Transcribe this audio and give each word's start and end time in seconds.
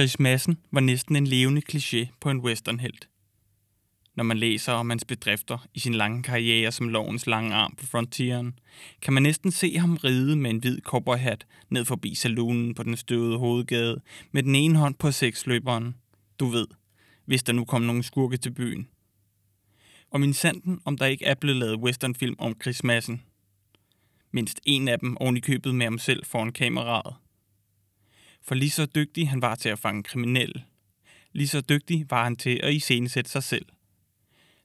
Chris 0.00 0.18
Madsen 0.18 0.58
var 0.70 0.80
næsten 0.80 1.16
en 1.16 1.26
levende 1.26 1.62
kliché 1.72 2.06
på 2.20 2.30
en 2.30 2.40
westernhelt. 2.40 3.08
Når 4.16 4.24
man 4.24 4.38
læser 4.38 4.72
om 4.72 4.90
hans 4.90 5.04
bedrifter 5.04 5.66
i 5.74 5.78
sin 5.78 5.94
lange 5.94 6.22
karriere 6.22 6.72
som 6.72 6.88
lovens 6.88 7.26
lange 7.26 7.54
arm 7.54 7.74
på 7.76 7.86
frontieren, 7.86 8.58
kan 9.02 9.12
man 9.12 9.22
næsten 9.22 9.50
se 9.50 9.78
ham 9.78 9.96
ride 9.96 10.36
med 10.36 10.50
en 10.50 10.58
hvid 10.58 10.80
cowboyhat 10.80 11.46
ned 11.70 11.84
forbi 11.84 12.14
saloonen 12.14 12.74
på 12.74 12.82
den 12.82 12.96
støvede 12.96 13.38
hovedgade 13.38 14.00
med 14.32 14.42
den 14.42 14.54
ene 14.54 14.78
hånd 14.78 14.94
på 14.94 15.12
seksløberen. 15.12 15.94
Du 16.38 16.46
ved, 16.46 16.66
hvis 17.24 17.42
der 17.42 17.52
nu 17.52 17.64
kom 17.64 17.82
nogen 17.82 18.02
skurke 18.02 18.36
til 18.36 18.50
byen. 18.50 18.88
Og 20.10 20.20
min 20.20 20.34
sanden, 20.34 20.80
om 20.84 20.98
der 20.98 21.06
ikke 21.06 21.24
er 21.24 21.34
blevet 21.34 21.58
lavet 21.58 21.80
westernfilm 21.80 22.36
om 22.38 22.56
Chris 22.62 22.84
Madsen. 22.84 23.22
Mindst 24.32 24.60
en 24.66 24.88
af 24.88 24.98
dem 24.98 25.16
oven 25.16 25.36
i 25.36 25.40
købet 25.40 25.74
med 25.74 25.86
ham 25.86 25.98
selv 25.98 26.24
foran 26.24 26.52
kameraet. 26.52 27.14
For 28.42 28.54
lige 28.54 28.70
så 28.70 28.86
dygtig 28.86 29.28
han 29.28 29.42
var 29.42 29.54
til 29.54 29.68
at 29.68 29.78
fange 29.78 30.02
kriminelle, 30.02 30.64
lige 31.32 31.48
så 31.48 31.60
dygtig 31.60 32.06
var 32.10 32.24
han 32.24 32.36
til 32.36 32.60
at 32.62 32.74
iscenesætte 32.74 33.30
sig 33.30 33.42
selv. 33.42 33.66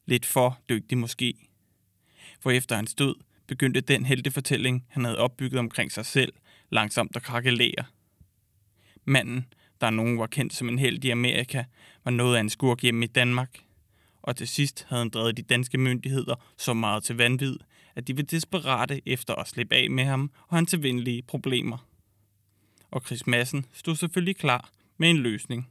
Lidt 0.05 0.25
for 0.25 0.59
dygtig 0.69 0.97
måske. 0.97 1.33
For 2.39 2.51
efter 2.51 2.75
hans 2.75 2.95
død 2.95 3.15
begyndte 3.47 3.81
den 3.81 4.05
heltefortælling, 4.05 4.85
han 4.89 5.03
havde 5.03 5.17
opbygget 5.17 5.59
omkring 5.59 5.91
sig 5.91 6.05
selv, 6.05 6.33
langsomt 6.69 7.15
at 7.15 7.23
krakelere. 7.23 7.85
Manden, 9.05 9.45
der 9.81 9.89
nogen 9.89 10.19
var 10.19 10.27
kendt 10.27 10.53
som 10.53 10.69
en 10.69 10.79
held 10.79 11.05
i 11.05 11.09
Amerika, 11.09 11.63
var 12.03 12.11
noget 12.11 12.35
af 12.35 12.39
en 12.39 12.49
skurk 12.49 12.81
hjemme 12.81 13.05
i 13.05 13.07
Danmark. 13.07 13.59
Og 14.21 14.35
til 14.35 14.47
sidst 14.47 14.85
havde 14.89 15.01
han 15.01 15.09
drevet 15.09 15.37
de 15.37 15.41
danske 15.41 15.77
myndigheder 15.77 16.35
så 16.57 16.73
meget 16.73 17.03
til 17.03 17.17
vanvid, 17.17 17.57
at 17.95 18.07
de 18.07 18.17
var 18.17 18.23
desperate 18.23 19.01
efter 19.05 19.35
at 19.35 19.47
slippe 19.47 19.75
af 19.75 19.89
med 19.89 20.03
ham 20.03 20.31
og 20.47 20.57
hans 20.57 20.81
venlige 20.81 21.21
problemer. 21.21 21.87
Og 22.95 23.01
Chris 23.01 23.27
Madsen 23.27 23.65
stod 23.73 23.95
selvfølgelig 23.95 24.35
klar 24.37 24.69
med 24.97 25.09
en 25.09 25.17
løsning. 25.17 25.69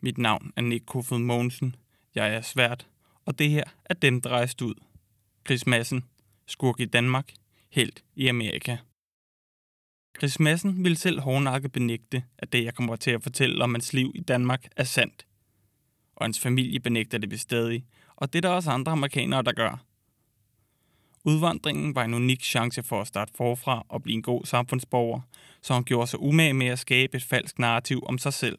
Mit 0.00 0.18
navn 0.18 0.52
er 0.56 0.60
Nick 0.60 0.86
Kofod 0.86 1.18
Mogensen. 1.18 1.76
Jeg 2.14 2.34
er 2.34 2.40
svært, 2.40 2.86
og 3.24 3.38
det 3.38 3.50
her 3.50 3.64
er 3.84 3.94
dem, 3.94 4.20
der 4.20 4.30
rejste 4.30 4.64
ud. 4.64 4.74
Chris 5.46 5.66
Madsen, 5.66 6.04
skurk 6.46 6.80
i 6.80 6.84
Danmark, 6.84 7.32
helt 7.70 8.04
i 8.14 8.28
Amerika. 8.28 8.76
Chris 10.18 10.40
Madsen 10.40 10.84
ville 10.84 10.96
selv 10.96 11.20
hårdnakket 11.20 11.72
benægte, 11.72 12.24
at 12.38 12.52
det, 12.52 12.64
jeg 12.64 12.74
kommer 12.74 12.96
til 12.96 13.10
at 13.10 13.22
fortælle 13.22 13.64
om 13.64 13.74
hans 13.74 13.92
liv 13.92 14.12
i 14.14 14.20
Danmark, 14.20 14.68
er 14.76 14.84
sandt. 14.84 15.26
Og 16.16 16.24
hans 16.24 16.40
familie 16.40 16.80
benægter 16.80 17.18
det 17.18 17.28
bestadig, 17.28 17.84
og 18.16 18.32
det 18.32 18.38
er 18.38 18.48
der 18.48 18.54
også 18.54 18.70
andre 18.70 18.92
amerikanere, 18.92 19.42
der 19.42 19.52
gør. 19.52 19.84
Udvandringen 21.24 21.94
var 21.94 22.04
en 22.04 22.14
unik 22.14 22.42
chance 22.42 22.82
for 22.82 23.00
at 23.00 23.06
starte 23.06 23.32
forfra 23.36 23.86
og 23.88 24.02
blive 24.02 24.14
en 24.14 24.22
god 24.22 24.44
samfundsborger, 24.44 25.20
så 25.64 25.74
han 25.74 25.84
gjorde 25.84 26.06
sig 26.06 26.20
umage 26.20 26.54
med 26.54 26.66
at 26.66 26.78
skabe 26.78 27.16
et 27.16 27.22
falsk 27.22 27.58
narrativ 27.58 28.02
om 28.06 28.18
sig 28.18 28.32
selv. 28.32 28.58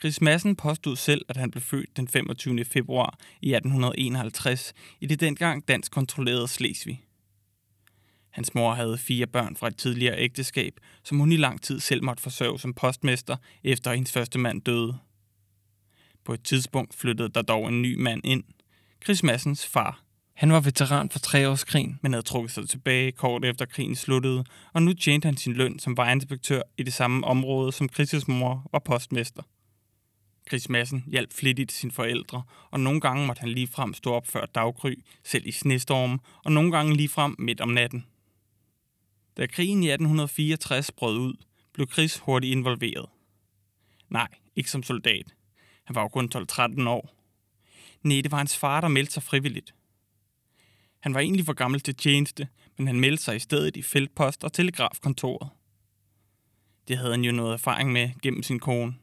Chris 0.00 0.20
Madsen 0.20 0.56
påstod 0.56 0.96
selv, 0.96 1.24
at 1.28 1.36
han 1.36 1.50
blev 1.50 1.62
født 1.62 1.96
den 1.96 2.08
25. 2.08 2.64
februar 2.64 3.18
i 3.40 3.54
1851 3.54 4.74
i 5.00 5.06
det 5.06 5.20
dengang 5.20 5.68
dansk 5.68 5.92
kontrollerede 5.92 6.48
Slesvig. 6.48 7.04
Hans 8.30 8.54
mor 8.54 8.74
havde 8.74 8.98
fire 8.98 9.26
børn 9.26 9.56
fra 9.56 9.68
et 9.68 9.76
tidligere 9.76 10.18
ægteskab, 10.18 10.72
som 11.04 11.18
hun 11.18 11.32
i 11.32 11.36
lang 11.36 11.62
tid 11.62 11.80
selv 11.80 12.04
måtte 12.04 12.22
forsørge 12.22 12.58
som 12.58 12.74
postmester, 12.74 13.36
efter 13.64 13.92
hendes 13.92 14.12
første 14.12 14.38
mand 14.38 14.62
døde. 14.62 14.98
På 16.24 16.34
et 16.34 16.42
tidspunkt 16.42 16.94
flyttede 16.94 17.28
der 17.28 17.42
dog 17.42 17.68
en 17.68 17.82
ny 17.82 17.94
mand 17.94 18.20
ind. 18.24 18.44
Chris 19.04 19.22
Massens 19.22 19.66
far. 19.66 20.01
Han 20.42 20.52
var 20.52 20.60
veteran 20.60 21.10
for 21.10 21.18
treårskrigen, 21.18 21.98
men 22.02 22.12
havde 22.12 22.22
trukket 22.22 22.50
sig 22.50 22.68
tilbage 22.68 23.12
kort 23.12 23.44
efter 23.44 23.64
krigen 23.64 23.96
sluttede, 23.96 24.44
og 24.72 24.82
nu 24.82 24.92
tjente 24.92 25.26
han 25.26 25.36
sin 25.36 25.52
løn 25.52 25.78
som 25.78 25.96
vejinspektør 25.96 26.62
i 26.78 26.82
det 26.82 26.92
samme 26.92 27.26
område, 27.26 27.72
som 27.72 27.88
Chris' 27.92 28.24
mor 28.28 28.68
var 28.72 28.78
postmester. 28.78 29.42
Chris 30.48 30.68
Madsen 30.68 31.04
hjalp 31.06 31.32
flittigt 31.32 31.72
sine 31.72 31.92
forældre, 31.92 32.42
og 32.70 32.80
nogle 32.80 33.00
gange 33.00 33.26
måtte 33.26 33.40
han 33.40 33.48
ligefrem 33.48 33.94
stå 33.94 34.12
op 34.12 34.26
før 34.26 34.46
daggry, 34.46 34.94
selv 35.24 35.46
i 35.46 35.52
snestormen, 35.52 36.20
og 36.44 36.52
nogle 36.52 36.72
gange 36.72 36.96
ligefrem 36.96 37.36
midt 37.38 37.60
om 37.60 37.68
natten. 37.68 38.06
Da 39.36 39.46
krigen 39.46 39.82
i 39.82 39.86
1864 39.86 40.90
brød 40.90 41.18
ud, 41.18 41.34
blev 41.74 41.86
Chris 41.92 42.18
hurtigt 42.18 42.52
involveret. 42.52 43.06
Nej, 44.08 44.28
ikke 44.56 44.70
som 44.70 44.82
soldat. 44.82 45.34
Han 45.84 45.94
var 45.94 46.02
jo 46.02 46.08
kun 46.08 46.30
12-13 46.34 46.88
år. 46.88 47.14
Nej, 48.02 48.20
det 48.20 48.30
var 48.30 48.38
hans 48.38 48.56
far, 48.56 48.80
der 48.80 48.88
meldte 48.88 49.12
sig 49.12 49.22
frivilligt. 49.22 49.74
Han 51.02 51.14
var 51.14 51.20
egentlig 51.20 51.46
for 51.46 51.52
gammel 51.52 51.80
til 51.80 51.94
tjeneste, 51.94 52.48
men 52.78 52.86
han 52.86 53.00
meldte 53.00 53.22
sig 53.22 53.36
i 53.36 53.38
stedet 53.38 53.76
i 53.76 53.82
feltpost 53.82 54.44
og 54.44 54.52
telegrafkontoret. 54.52 55.50
Det 56.88 56.98
havde 56.98 57.10
han 57.10 57.24
jo 57.24 57.32
noget 57.32 57.52
erfaring 57.52 57.92
med 57.92 58.10
gennem 58.22 58.42
sin 58.42 58.60
kone 58.60 58.94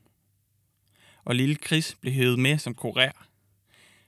og 1.29 1.35
lille 1.35 1.55
Chris 1.55 1.97
blev 2.01 2.13
hævet 2.13 2.39
med 2.39 2.57
som 2.57 2.75
kurér. 2.81 3.25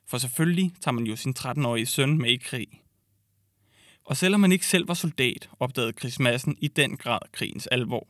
For 0.05 0.17
selvfølgelig 0.17 0.73
tager 0.81 0.93
man 0.93 1.03
jo 1.03 1.15
sin 1.15 1.35
13-årige 1.39 1.85
søn 1.85 2.17
med 2.17 2.29
i 2.29 2.37
krig. 2.37 2.67
Og 4.03 4.17
selvom 4.17 4.41
han 4.41 4.51
ikke 4.51 4.65
selv 4.65 4.87
var 4.87 4.93
soldat, 4.93 5.49
opdagede 5.59 5.93
Chris 5.99 6.19
Madsen 6.19 6.57
i 6.61 6.67
den 6.67 6.97
grad 6.97 7.19
krigens 7.31 7.67
alvor. 7.67 8.07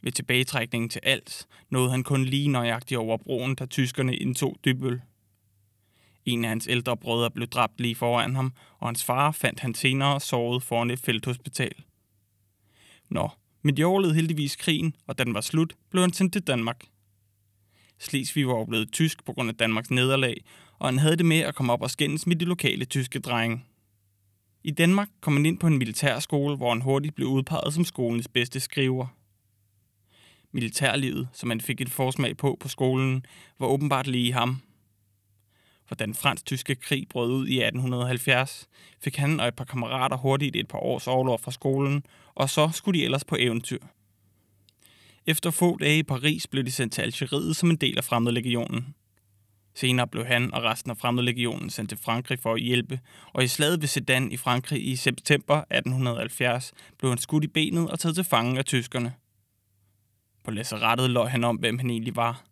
Ved 0.00 0.12
tilbagetrækningen 0.12 0.88
til 0.88 1.00
Als 1.04 1.48
nåede 1.70 1.90
han 1.90 2.02
kun 2.02 2.24
lige 2.24 2.48
nøjagtigt 2.48 2.98
over 2.98 3.16
broen, 3.16 3.54
da 3.54 3.66
tyskerne 3.66 4.16
indtog 4.16 4.56
Dybøl. 4.64 5.00
En 6.26 6.44
af 6.44 6.48
hans 6.48 6.66
ældre 6.70 6.96
brødre 6.96 7.30
blev 7.30 7.48
dræbt 7.48 7.80
lige 7.80 7.94
foran 7.94 8.36
ham, 8.36 8.52
og 8.78 8.88
hans 8.88 9.04
far 9.04 9.30
fandt 9.30 9.60
han 9.60 9.74
senere 9.74 10.20
såret 10.20 10.62
foran 10.62 10.90
et 10.90 10.98
felthospital. 10.98 11.74
Nå, 13.08 13.28
men 13.62 13.76
de 13.76 13.84
overlevede 13.84 14.14
heldigvis 14.14 14.56
krigen, 14.56 14.96
og 15.06 15.18
da 15.18 15.24
den 15.24 15.34
var 15.34 15.40
slut, 15.40 15.74
blev 15.90 16.00
han 16.00 16.12
sendt 16.12 16.32
til 16.32 16.42
Danmark– 16.42 16.84
Slesvig 17.98 18.48
var 18.48 18.64
blevet 18.64 18.92
tysk 18.92 19.24
på 19.24 19.32
grund 19.32 19.48
af 19.48 19.54
Danmarks 19.54 19.90
nederlag, 19.90 20.44
og 20.78 20.88
han 20.88 20.98
havde 20.98 21.16
det 21.16 21.26
med 21.26 21.38
at 21.38 21.54
komme 21.54 21.72
op 21.72 21.82
og 21.82 21.90
skændes 21.90 22.26
med 22.26 22.36
de 22.36 22.44
lokale 22.44 22.84
tyske 22.84 23.18
drenge. 23.18 23.64
I 24.64 24.70
Danmark 24.70 25.08
kom 25.20 25.32
han 25.32 25.46
ind 25.46 25.58
på 25.58 25.66
en 25.66 25.78
militærskole, 25.78 26.56
hvor 26.56 26.68
han 26.68 26.82
hurtigt 26.82 27.14
blev 27.14 27.28
udpeget 27.28 27.74
som 27.74 27.84
skolens 27.84 28.28
bedste 28.28 28.60
skriver. 28.60 29.06
Militærlivet, 30.52 31.28
som 31.32 31.50
han 31.50 31.60
fik 31.60 31.80
et 31.80 31.90
forsmag 31.90 32.36
på 32.36 32.56
på 32.60 32.68
skolen, 32.68 33.26
var 33.58 33.66
åbenbart 33.66 34.06
lige 34.06 34.32
ham. 34.32 34.62
For 35.88 35.94
den 35.94 36.14
fransk-tyske 36.14 36.74
krig 36.74 37.06
brød 37.10 37.32
ud 37.32 37.46
i 37.48 37.62
1870, 37.62 38.68
fik 39.00 39.16
han 39.16 39.40
og 39.40 39.48
et 39.48 39.54
par 39.54 39.64
kammerater 39.64 40.16
hurtigt 40.16 40.56
et 40.56 40.68
par 40.68 40.78
års 40.78 41.06
overlov 41.06 41.38
fra 41.38 41.50
skolen, 41.50 42.06
og 42.34 42.50
så 42.50 42.70
skulle 42.72 43.00
de 43.00 43.04
ellers 43.04 43.24
på 43.24 43.36
eventyr. 43.38 43.78
Efter 45.26 45.50
få 45.50 45.76
dage 45.78 45.98
i 45.98 46.02
Paris 46.02 46.46
blev 46.46 46.64
de 46.64 46.72
sendt 46.72 46.92
til 46.92 47.02
Algeriet 47.02 47.56
som 47.56 47.70
en 47.70 47.76
del 47.76 47.98
af 47.98 48.04
Fremmedlegionen. 48.04 48.94
Senere 49.74 50.08
blev 50.08 50.26
han 50.26 50.54
og 50.54 50.62
resten 50.62 50.90
af 50.90 50.96
Fremmedlegionen 50.96 51.70
sendt 51.70 51.88
til 51.88 51.98
Frankrig 51.98 52.38
for 52.38 52.54
at 52.54 52.60
hjælpe, 52.60 53.00
og 53.32 53.44
i 53.44 53.46
slaget 53.46 53.80
ved 53.80 53.88
Sedan 53.88 54.32
i 54.32 54.36
Frankrig 54.36 54.88
i 54.88 54.96
september 54.96 55.56
1870 55.56 56.72
blev 56.98 57.10
han 57.10 57.18
skudt 57.18 57.44
i 57.44 57.46
benet 57.46 57.90
og 57.90 57.98
taget 57.98 58.14
til 58.14 58.24
fange 58.24 58.58
af 58.58 58.64
tyskerne. 58.64 59.12
På 60.44 60.50
lasserettet 60.50 61.10
lå 61.10 61.24
han 61.24 61.44
om, 61.44 61.56
hvem 61.56 61.78
han 61.78 61.90
egentlig 61.90 62.16
var. 62.16 62.44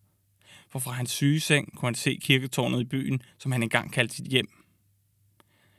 For 0.75 0.79
fra 0.79 0.93
hans 0.93 1.11
sygeseng 1.11 1.77
kunne 1.77 1.87
han 1.87 1.95
se 1.95 2.19
kirketårnet 2.23 2.81
i 2.81 2.85
byen, 2.85 3.23
som 3.39 3.53
han 3.53 3.62
engang 3.62 3.93
kaldte 3.93 4.15
sit 4.15 4.27
hjem. 4.27 4.49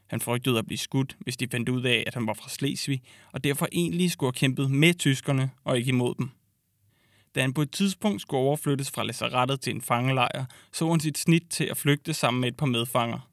Han 0.07 0.21
frygtede 0.21 0.59
at 0.59 0.65
blive 0.65 0.77
skudt, 0.77 1.17
hvis 1.19 1.37
de 1.37 1.47
fandt 1.51 1.69
ud 1.69 1.83
af, 1.83 2.03
at 2.07 2.13
han 2.13 2.27
var 2.27 2.33
fra 2.33 2.49
Slesvig, 2.49 3.01
og 3.31 3.43
derfor 3.43 3.67
egentlig 3.71 4.11
skulle 4.11 4.27
have 4.27 4.39
kæmpet 4.39 4.71
med 4.71 4.93
tyskerne 4.93 5.49
og 5.63 5.77
ikke 5.77 5.89
imod 5.89 6.15
dem. 6.15 6.29
Da 7.35 7.41
han 7.41 7.53
på 7.53 7.61
et 7.61 7.71
tidspunkt 7.71 8.21
skulle 8.21 8.39
overflyttes 8.41 8.91
fra 8.91 9.03
lazarettet 9.03 9.61
til 9.61 9.75
en 9.75 9.81
fangelejr, 9.81 10.45
så 10.71 10.89
han 10.89 10.99
sit 10.99 11.17
snit 11.17 11.43
til 11.49 11.63
at 11.63 11.77
flygte 11.77 12.13
sammen 12.13 12.41
med 12.41 12.49
et 12.49 12.57
par 12.57 12.65
medfanger. 12.65 13.29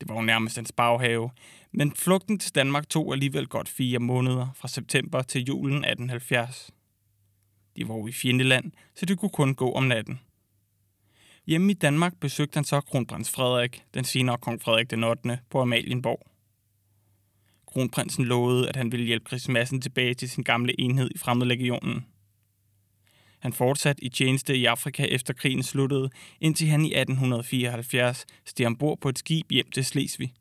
Det 0.00 0.08
var 0.08 0.14
jo 0.14 0.22
nærmest 0.22 0.56
hans 0.56 0.72
baghave, 0.72 1.30
men 1.72 1.92
flugten 1.96 2.38
til 2.38 2.54
Danmark 2.54 2.88
tog 2.88 3.12
alligevel 3.12 3.46
godt 3.46 3.68
fire 3.68 3.98
måneder, 3.98 4.48
fra 4.54 4.68
september 4.68 5.22
til 5.22 5.44
julen 5.44 5.76
1870. 5.76 6.70
De 7.78 7.88
var 7.88 7.94
jo 7.94 8.06
i 8.06 8.12
fjendeland, 8.12 8.72
så 8.94 9.06
det 9.06 9.18
kunne 9.18 9.30
kun 9.30 9.54
gå 9.54 9.72
om 9.72 9.84
natten. 9.84 10.20
Hjemme 11.46 11.70
i 11.70 11.74
Danmark 11.74 12.20
besøgte 12.20 12.56
han 12.56 12.64
så 12.64 12.80
kronprins 12.80 13.30
Frederik, 13.30 13.82
den 13.94 14.04
senere 14.04 14.38
kong 14.38 14.62
Frederik 14.62 14.90
den 14.90 15.04
8. 15.04 15.38
på 15.50 15.60
Amalienborg. 15.60 16.26
Kronprinsen 17.66 18.24
lovede, 18.24 18.68
at 18.68 18.76
han 18.76 18.92
ville 18.92 19.06
hjælpe 19.06 19.28
Chris 19.28 19.48
Madsen 19.48 19.80
tilbage 19.80 20.14
til 20.14 20.30
sin 20.30 20.44
gamle 20.44 20.80
enhed 20.80 21.10
i 21.14 21.18
Fremmedlegionen. 21.18 22.06
Han 23.38 23.52
fortsatte 23.52 24.04
i 24.04 24.08
tjeneste 24.08 24.56
i 24.56 24.64
Afrika 24.64 25.04
efter 25.04 25.34
krigen 25.34 25.62
sluttede, 25.62 26.10
indtil 26.40 26.68
han 26.68 26.84
i 26.84 26.94
1874 26.94 28.26
steg 28.44 28.66
ombord 28.66 29.00
på 29.00 29.08
et 29.08 29.18
skib 29.18 29.50
hjem 29.50 29.70
til 29.70 29.84
Slesvig. 29.84 30.32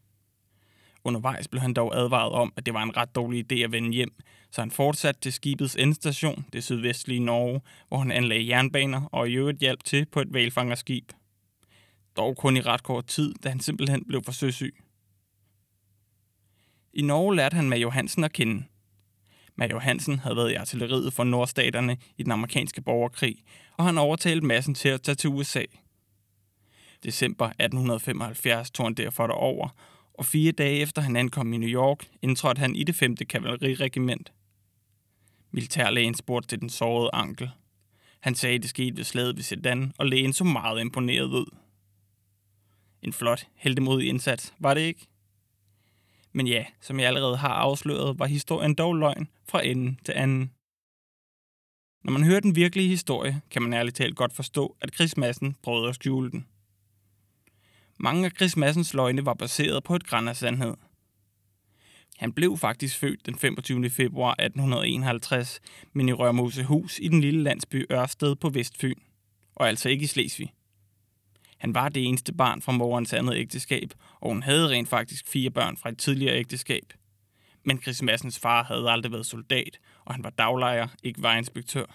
Undervejs 1.03 1.47
blev 1.47 1.61
han 1.61 1.73
dog 1.73 1.97
advaret 1.97 2.31
om, 2.31 2.53
at 2.57 2.65
det 2.65 2.73
var 2.73 2.83
en 2.83 2.97
ret 2.97 3.15
dårlig 3.15 3.51
idé 3.51 3.55
at 3.55 3.71
vende 3.71 3.91
hjem, 3.91 4.13
så 4.51 4.61
han 4.61 4.71
fortsatte 4.71 5.21
til 5.21 5.33
skibets 5.33 5.75
endstation, 5.75 6.45
det 6.53 6.63
sydvestlige 6.63 7.19
Norge, 7.19 7.61
hvor 7.87 7.97
han 7.97 8.11
anlagde 8.11 8.47
jernbaner 8.47 9.01
og 9.11 9.29
i 9.29 9.33
øvrigt 9.33 9.59
hjalp 9.59 9.83
til 9.83 10.05
på 10.05 10.21
et 10.21 10.33
valfangerskib. 10.33 11.11
Dog 12.17 12.37
kun 12.37 12.57
i 12.57 12.61
ret 12.61 12.83
kort 12.83 13.05
tid, 13.05 13.33
da 13.43 13.49
han 13.49 13.59
simpelthen 13.59 14.05
blev 14.07 14.23
for 14.23 14.31
søsyg. 14.31 14.75
I 16.93 17.01
Norge 17.01 17.35
lærte 17.35 17.55
han 17.55 17.69
med 17.69 17.77
Johansen 17.77 18.23
at 18.23 18.33
kende– 18.33 18.63
Med 19.59 19.69
Johansen 19.69 20.19
havde 20.19 20.35
været 20.35 20.51
i 20.51 20.55
artilleriet 20.55 21.13
for 21.13 21.23
nordstaterne 21.23 21.97
i 22.17 22.23
den 22.23 22.31
amerikanske 22.31 22.81
borgerkrig, 22.81 23.35
og 23.77 23.85
han 23.85 23.97
overtalte 23.97 24.45
massen 24.45 24.75
til 24.75 24.89
at 24.89 25.01
tage 25.01 25.15
til 25.15 25.29
USA. 25.29 25.63
December 27.03 27.45
1875 27.45 28.71
tog 28.71 28.85
han 28.85 28.93
derfor 28.93 29.27
derover, 29.27 29.69
og 30.17 30.25
fire 30.25 30.51
dage 30.51 30.79
efter 30.79 31.01
han 31.01 31.15
ankom 31.15 31.53
i 31.53 31.57
New 31.57 31.69
York, 31.69 32.07
indtrådte 32.21 32.59
han 32.59 32.75
i 32.75 32.83
det 32.83 32.95
5. 32.95 33.15
kavaleriregiment. 33.15 34.33
Militærlægen 35.51 36.13
spurgte 36.13 36.47
til 36.47 36.61
den 36.61 36.69
sårede 36.69 37.09
ankel. 37.13 37.49
Han 38.19 38.35
sagde, 38.35 38.59
det 38.59 38.69
skete 38.69 38.97
ved 38.97 39.03
slaget 39.03 39.35
ved 39.35 39.43
Sedan, 39.43 39.93
og 39.97 40.05
lægen 40.05 40.33
så 40.33 40.43
meget 40.43 40.81
imponeret 40.81 41.25
ud. 41.25 41.55
En 43.01 43.13
flot, 43.13 43.47
heldemodig 43.55 44.07
indsats, 44.07 44.53
var 44.59 44.73
det 44.73 44.81
ikke? 44.81 45.07
Men 46.31 46.47
ja, 46.47 46.65
som 46.81 46.99
jeg 46.99 47.07
allerede 47.07 47.37
har 47.37 47.53
afsløret, 47.53 48.19
var 48.19 48.25
historien 48.25 48.75
dog 48.75 48.95
løgn 48.95 49.27
fra 49.49 49.65
ende 49.65 49.95
til 50.05 50.13
anden. 50.15 50.51
Når 52.03 52.11
man 52.11 52.23
hører 52.23 52.39
den 52.39 52.55
virkelige 52.55 52.89
historie, 52.89 53.41
kan 53.51 53.61
man 53.61 53.73
ærligt 53.73 53.95
talt 53.95 54.15
godt 54.15 54.33
forstå, 54.33 54.77
at 54.81 54.95
Chris 54.95 55.17
Madsen 55.17 55.55
prøvede 55.63 55.89
at 55.89 55.95
skjule 55.95 56.31
den. 56.31 56.47
Mange 57.99 58.25
af 58.25 58.31
Chris 58.31 58.57
Massens 58.57 58.93
løgne 58.93 59.25
var 59.25 59.33
baseret 59.33 59.83
på 59.83 59.95
et 59.95 60.07
græn 60.07 60.27
af 60.27 60.35
sandhed. 60.35 60.73
Han 62.17 62.33
blev 62.33 62.57
faktisk 62.57 62.97
født 62.97 63.25
den 63.25 63.35
25. 63.35 63.89
februar 63.89 64.31
1851, 64.31 65.59
men 65.93 66.09
i 66.09 66.13
Rørmosehus 66.13 66.99
i 66.99 67.07
den 67.07 67.21
lille 67.21 67.43
landsby 67.43 67.85
Ørsted 67.91 68.35
på 68.35 68.49
Vestfyn, 68.49 68.99
og 69.55 69.67
altså 69.67 69.89
ikke 69.89 70.03
i 70.03 70.07
Slesvig. 70.07 70.53
Han 71.57 71.73
var 71.73 71.89
det 71.89 72.05
eneste 72.05 72.33
barn 72.33 72.61
fra 72.61 72.71
morens 72.71 73.13
andet 73.13 73.35
ægteskab, 73.35 73.93
og 74.19 74.29
hun 74.29 74.43
havde 74.43 74.69
rent 74.69 74.89
faktisk 74.89 75.27
fire 75.27 75.49
børn 75.49 75.77
fra 75.77 75.89
et 75.89 75.97
tidligere 75.97 76.35
ægteskab. 76.35 76.93
Men 77.63 77.81
Chris 77.81 78.01
Massens 78.01 78.39
far 78.39 78.63
havde 78.63 78.89
aldrig 78.89 79.11
været 79.11 79.25
soldat, 79.25 79.79
og 80.05 80.13
han 80.13 80.23
var 80.23 80.29
daglejer, 80.29 80.87
ikke 81.03 81.21
vejinspektør. 81.21 81.85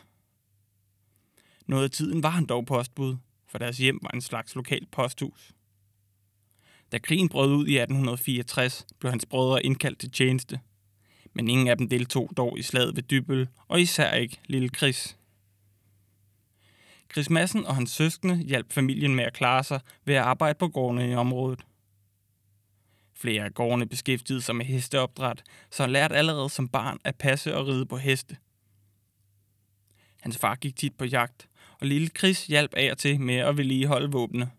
Noget 1.67 1.85
af 1.85 1.91
tiden 1.91 2.23
var 2.23 2.31
han 2.31 2.47
dog 2.47 2.67
postbud, 2.67 3.17
for 3.49 3.59
deres 3.59 3.79
hjem 3.79 3.99
var 4.03 4.11
en 4.11 4.21
slags 4.21 4.55
lokalt 4.55 4.91
posthus. 4.91 5.53
Da 6.93 6.99
krigen 6.99 7.29
brød 7.29 7.53
ud 7.53 7.67
i 7.67 7.79
1864, 7.79 8.87
blev 8.99 9.11
hans 9.11 9.27
brødre 9.27 9.63
indkaldt 9.63 9.99
til 9.99 10.11
tjeneste. 10.11 10.61
Men 11.35 11.49
ingen 11.49 11.69
af 11.69 11.79
dem 11.79 11.89
deltog 11.89 12.31
dog 12.37 12.59
i 12.59 12.63
slaget 12.63 12.97
ved 12.97 13.03
Dybøl, 13.03 13.49
og 13.69 13.81
især 13.81 14.15
ikke 14.15 14.41
lille 14.47 14.69
Chris. 14.69 15.17
Chris 17.13 17.31
Madsen 17.31 17.67
og 17.67 17.75
hans 17.75 17.91
søskende 17.91 18.37
hjalp 18.37 18.73
familien 18.73 19.15
med 19.15 19.25
at 19.25 19.33
klare 19.33 19.65
sig 19.65 19.81
ved 20.05 20.15
at 20.15 20.23
arbejde 20.23 20.59
på 20.59 20.69
gårdene 20.69 21.11
i 21.11 21.15
området. 21.15 21.61
Flere 23.15 23.45
af 23.45 23.55
gårdene 23.55 23.87
beskæftigede 23.87 24.43
sig 24.43 24.57
med 24.57 24.67
hesteopdræt, 24.67 25.43
så 25.71 25.83
han 25.83 25.93
lærte 25.93 26.15
allerede 26.15 26.51
som 26.51 26.69
barn 26.69 26.99
at 27.05 27.17
passe 27.17 27.57
og 27.57 27.67
ride 27.67 27.87
på 27.87 27.97
heste. 27.97 28.37
Hans 30.21 30.39
far 30.39 30.55
gik 30.55 30.77
tit 30.77 30.95
på 30.95 31.05
jagt, 31.05 31.49
og 31.81 31.87
lille 31.87 32.09
Chris 32.19 32.47
hjalp 32.47 32.75
af 32.75 32.91
og 32.91 32.99
til 32.99 33.21
med 33.21 33.37
at 33.37 33.57
vedligeholde 33.57 34.11
våbne. 34.11 34.51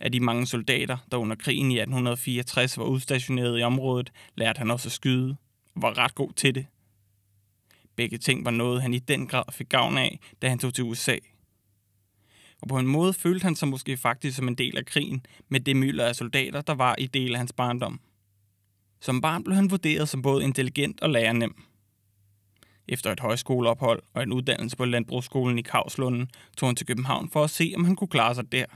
Af 0.00 0.12
de 0.12 0.20
mange 0.20 0.46
soldater, 0.46 0.96
der 1.12 1.16
under 1.16 1.36
krigen 1.36 1.70
i 1.70 1.74
1864 1.74 2.78
var 2.78 2.84
udstationeret 2.84 3.60
i 3.60 3.62
området, 3.62 4.12
lærte 4.36 4.58
han 4.58 4.70
også 4.70 4.88
at 4.88 4.92
skyde, 4.92 5.36
og 5.74 5.82
var 5.82 5.98
ret 5.98 6.14
god 6.14 6.32
til 6.32 6.54
det. 6.54 6.66
Begge 7.96 8.18
ting 8.18 8.44
var 8.44 8.50
noget, 8.50 8.82
han 8.82 8.94
i 8.94 8.98
den 8.98 9.26
grad 9.26 9.52
fik 9.52 9.68
gavn 9.68 9.98
af, 9.98 10.20
da 10.42 10.48
han 10.48 10.58
tog 10.58 10.74
til 10.74 10.84
USA. 10.84 11.16
Og 12.60 12.68
på 12.68 12.78
en 12.78 12.86
måde 12.86 13.12
følte 13.12 13.44
han 13.44 13.56
sig 13.56 13.68
måske 13.68 13.96
faktisk 13.96 14.36
som 14.36 14.48
en 14.48 14.54
del 14.54 14.78
af 14.78 14.86
krigen, 14.86 15.26
med 15.48 15.60
det 15.60 15.76
mylder 15.76 16.06
af 16.06 16.16
soldater, 16.16 16.60
der 16.60 16.74
var 16.74 16.94
i 16.98 17.06
del 17.06 17.32
af 17.32 17.38
hans 17.38 17.52
barndom. 17.52 18.00
Som 19.00 19.20
barn 19.20 19.44
blev 19.44 19.56
han 19.56 19.70
vurderet 19.70 20.08
som 20.08 20.22
både 20.22 20.44
intelligent 20.44 21.00
og 21.00 21.10
lærernem. 21.10 21.54
Efter 22.88 23.12
et 23.12 23.20
højskoleophold 23.20 24.02
og 24.14 24.22
en 24.22 24.32
uddannelse 24.32 24.76
på 24.76 24.84
Landbrugsskolen 24.84 25.58
i 25.58 25.62
Kavslunden, 25.62 26.30
tog 26.56 26.68
han 26.68 26.76
til 26.76 26.86
København 26.86 27.30
for 27.30 27.44
at 27.44 27.50
se, 27.50 27.72
om 27.76 27.84
han 27.84 27.96
kunne 27.96 28.08
klare 28.08 28.34
sig 28.34 28.52
der. 28.52 28.66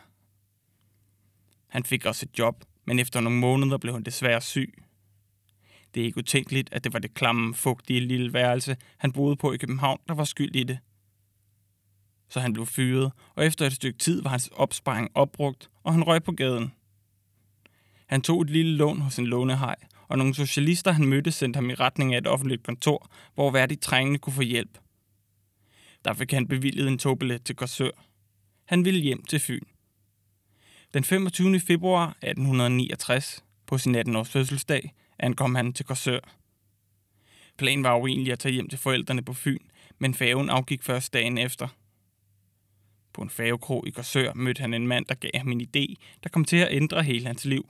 Han 1.72 1.84
fik 1.84 2.06
også 2.06 2.26
et 2.26 2.38
job, 2.38 2.64
men 2.84 2.98
efter 2.98 3.20
nogle 3.20 3.38
måneder 3.38 3.78
blev 3.78 3.94
han 3.94 4.02
desværre 4.02 4.40
syg. 4.40 4.74
Det 5.94 6.00
er 6.00 6.04
ikke 6.04 6.18
utænkeligt, 6.18 6.68
at 6.72 6.84
det 6.84 6.92
var 6.92 6.98
det 6.98 7.14
klamme, 7.14 7.54
fugtige 7.54 8.00
lille 8.00 8.32
værelse, 8.32 8.76
han 8.98 9.12
boede 9.12 9.36
på 9.36 9.52
i 9.52 9.56
København, 9.56 9.98
der 10.08 10.14
var 10.14 10.24
skyld 10.24 10.56
i 10.56 10.64
det. 10.64 10.78
Så 12.28 12.40
han 12.40 12.52
blev 12.52 12.66
fyret, 12.66 13.12
og 13.34 13.46
efter 13.46 13.66
et 13.66 13.72
stykke 13.72 13.98
tid 13.98 14.22
var 14.22 14.30
hans 14.30 14.50
opsparing 14.52 15.10
opbrugt, 15.14 15.70
og 15.82 15.92
han 15.92 16.04
røg 16.04 16.22
på 16.22 16.32
gaden. 16.32 16.72
Han 18.06 18.22
tog 18.22 18.42
et 18.42 18.50
lille 18.50 18.76
lån 18.76 19.00
hos 19.00 19.18
en 19.18 19.26
lånehej, 19.26 19.76
og 20.08 20.18
nogle 20.18 20.34
socialister, 20.34 20.92
han 20.92 21.06
mødte, 21.06 21.32
sendte 21.32 21.56
ham 21.56 21.70
i 21.70 21.74
retning 21.74 22.14
af 22.14 22.18
et 22.18 22.26
offentligt 22.26 22.62
kontor, 22.62 23.10
hvor 23.34 23.50
hver 23.50 23.66
de 23.66 23.76
trængende 23.76 24.18
kunne 24.18 24.32
få 24.32 24.42
hjælp. 24.42 24.78
Der 26.04 26.14
fik 26.14 26.32
han 26.32 26.48
bevilget 26.48 26.88
en 26.88 26.98
togbillet 26.98 27.44
til 27.44 27.56
Korsør. 27.56 28.04
Han 28.64 28.84
ville 28.84 29.00
hjem 29.00 29.22
til 29.22 29.40
Fyn. 29.40 29.71
Den 30.94 31.04
25. 31.04 31.60
februar 31.60 32.08
1869, 32.08 33.44
på 33.66 33.78
sin 33.78 33.96
18-års 33.96 34.30
fødselsdag, 34.30 34.94
ankom 35.18 35.54
han 35.54 35.72
til 35.72 35.86
Korsør. 35.86 36.20
Planen 37.58 37.84
var 37.84 37.96
jo 37.96 38.06
egentlig 38.06 38.32
at 38.32 38.38
tage 38.38 38.52
hjem 38.52 38.68
til 38.68 38.78
forældrene 38.78 39.22
på 39.22 39.32
Fyn, 39.32 39.58
men 39.98 40.14
færgen 40.14 40.50
afgik 40.50 40.82
først 40.82 41.12
dagen 41.12 41.38
efter. 41.38 41.68
På 43.12 43.22
en 43.22 43.30
færgekrog 43.30 43.86
i 43.86 43.90
Korsør 43.90 44.34
mødte 44.34 44.60
han 44.60 44.74
en 44.74 44.86
mand, 44.86 45.06
der 45.06 45.14
gav 45.14 45.30
ham 45.34 45.48
en 45.48 45.60
idé, 45.60 45.94
der 46.22 46.28
kom 46.28 46.44
til 46.44 46.56
at 46.56 46.68
ændre 46.70 47.02
hele 47.02 47.26
hans 47.26 47.44
liv. 47.44 47.68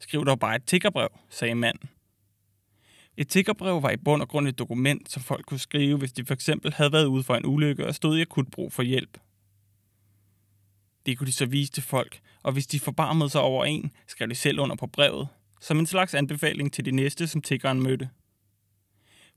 Skriv 0.00 0.26
dog 0.26 0.40
bare 0.40 0.56
et 0.56 0.64
tiggerbrev, 0.64 1.08
sagde 1.30 1.54
manden. 1.54 1.90
Et 3.16 3.28
tiggerbrev 3.28 3.82
var 3.82 3.90
i 3.90 3.96
bund 3.96 4.22
og 4.22 4.28
grund 4.28 4.48
et 4.48 4.58
dokument, 4.58 5.10
som 5.10 5.22
folk 5.22 5.46
kunne 5.46 5.58
skrive, 5.58 5.98
hvis 5.98 6.12
de 6.12 6.24
for 6.24 6.34
eksempel 6.34 6.72
havde 6.72 6.92
været 6.92 7.06
ude 7.06 7.22
for 7.22 7.34
en 7.34 7.46
ulykke 7.46 7.86
og 7.86 7.94
stod 7.94 8.18
i 8.18 8.20
akut 8.20 8.50
brug 8.50 8.72
for 8.72 8.82
hjælp. 8.82 9.18
Det 11.06 11.18
kunne 11.18 11.26
de 11.26 11.32
så 11.32 11.46
vise 11.46 11.72
til 11.72 11.82
folk, 11.82 12.20
og 12.42 12.52
hvis 12.52 12.66
de 12.66 12.80
forbarmede 12.80 13.30
sig 13.30 13.40
over 13.40 13.64
en, 13.64 13.92
skrev 14.06 14.28
de 14.28 14.34
selv 14.34 14.60
under 14.60 14.76
på 14.76 14.86
brevet, 14.86 15.28
som 15.60 15.78
en 15.78 15.86
slags 15.86 16.14
anbefaling 16.14 16.72
til 16.72 16.84
de 16.84 16.90
næste, 16.90 17.28
som 17.28 17.42
tiggeren 17.42 17.82
mødte. 17.82 18.10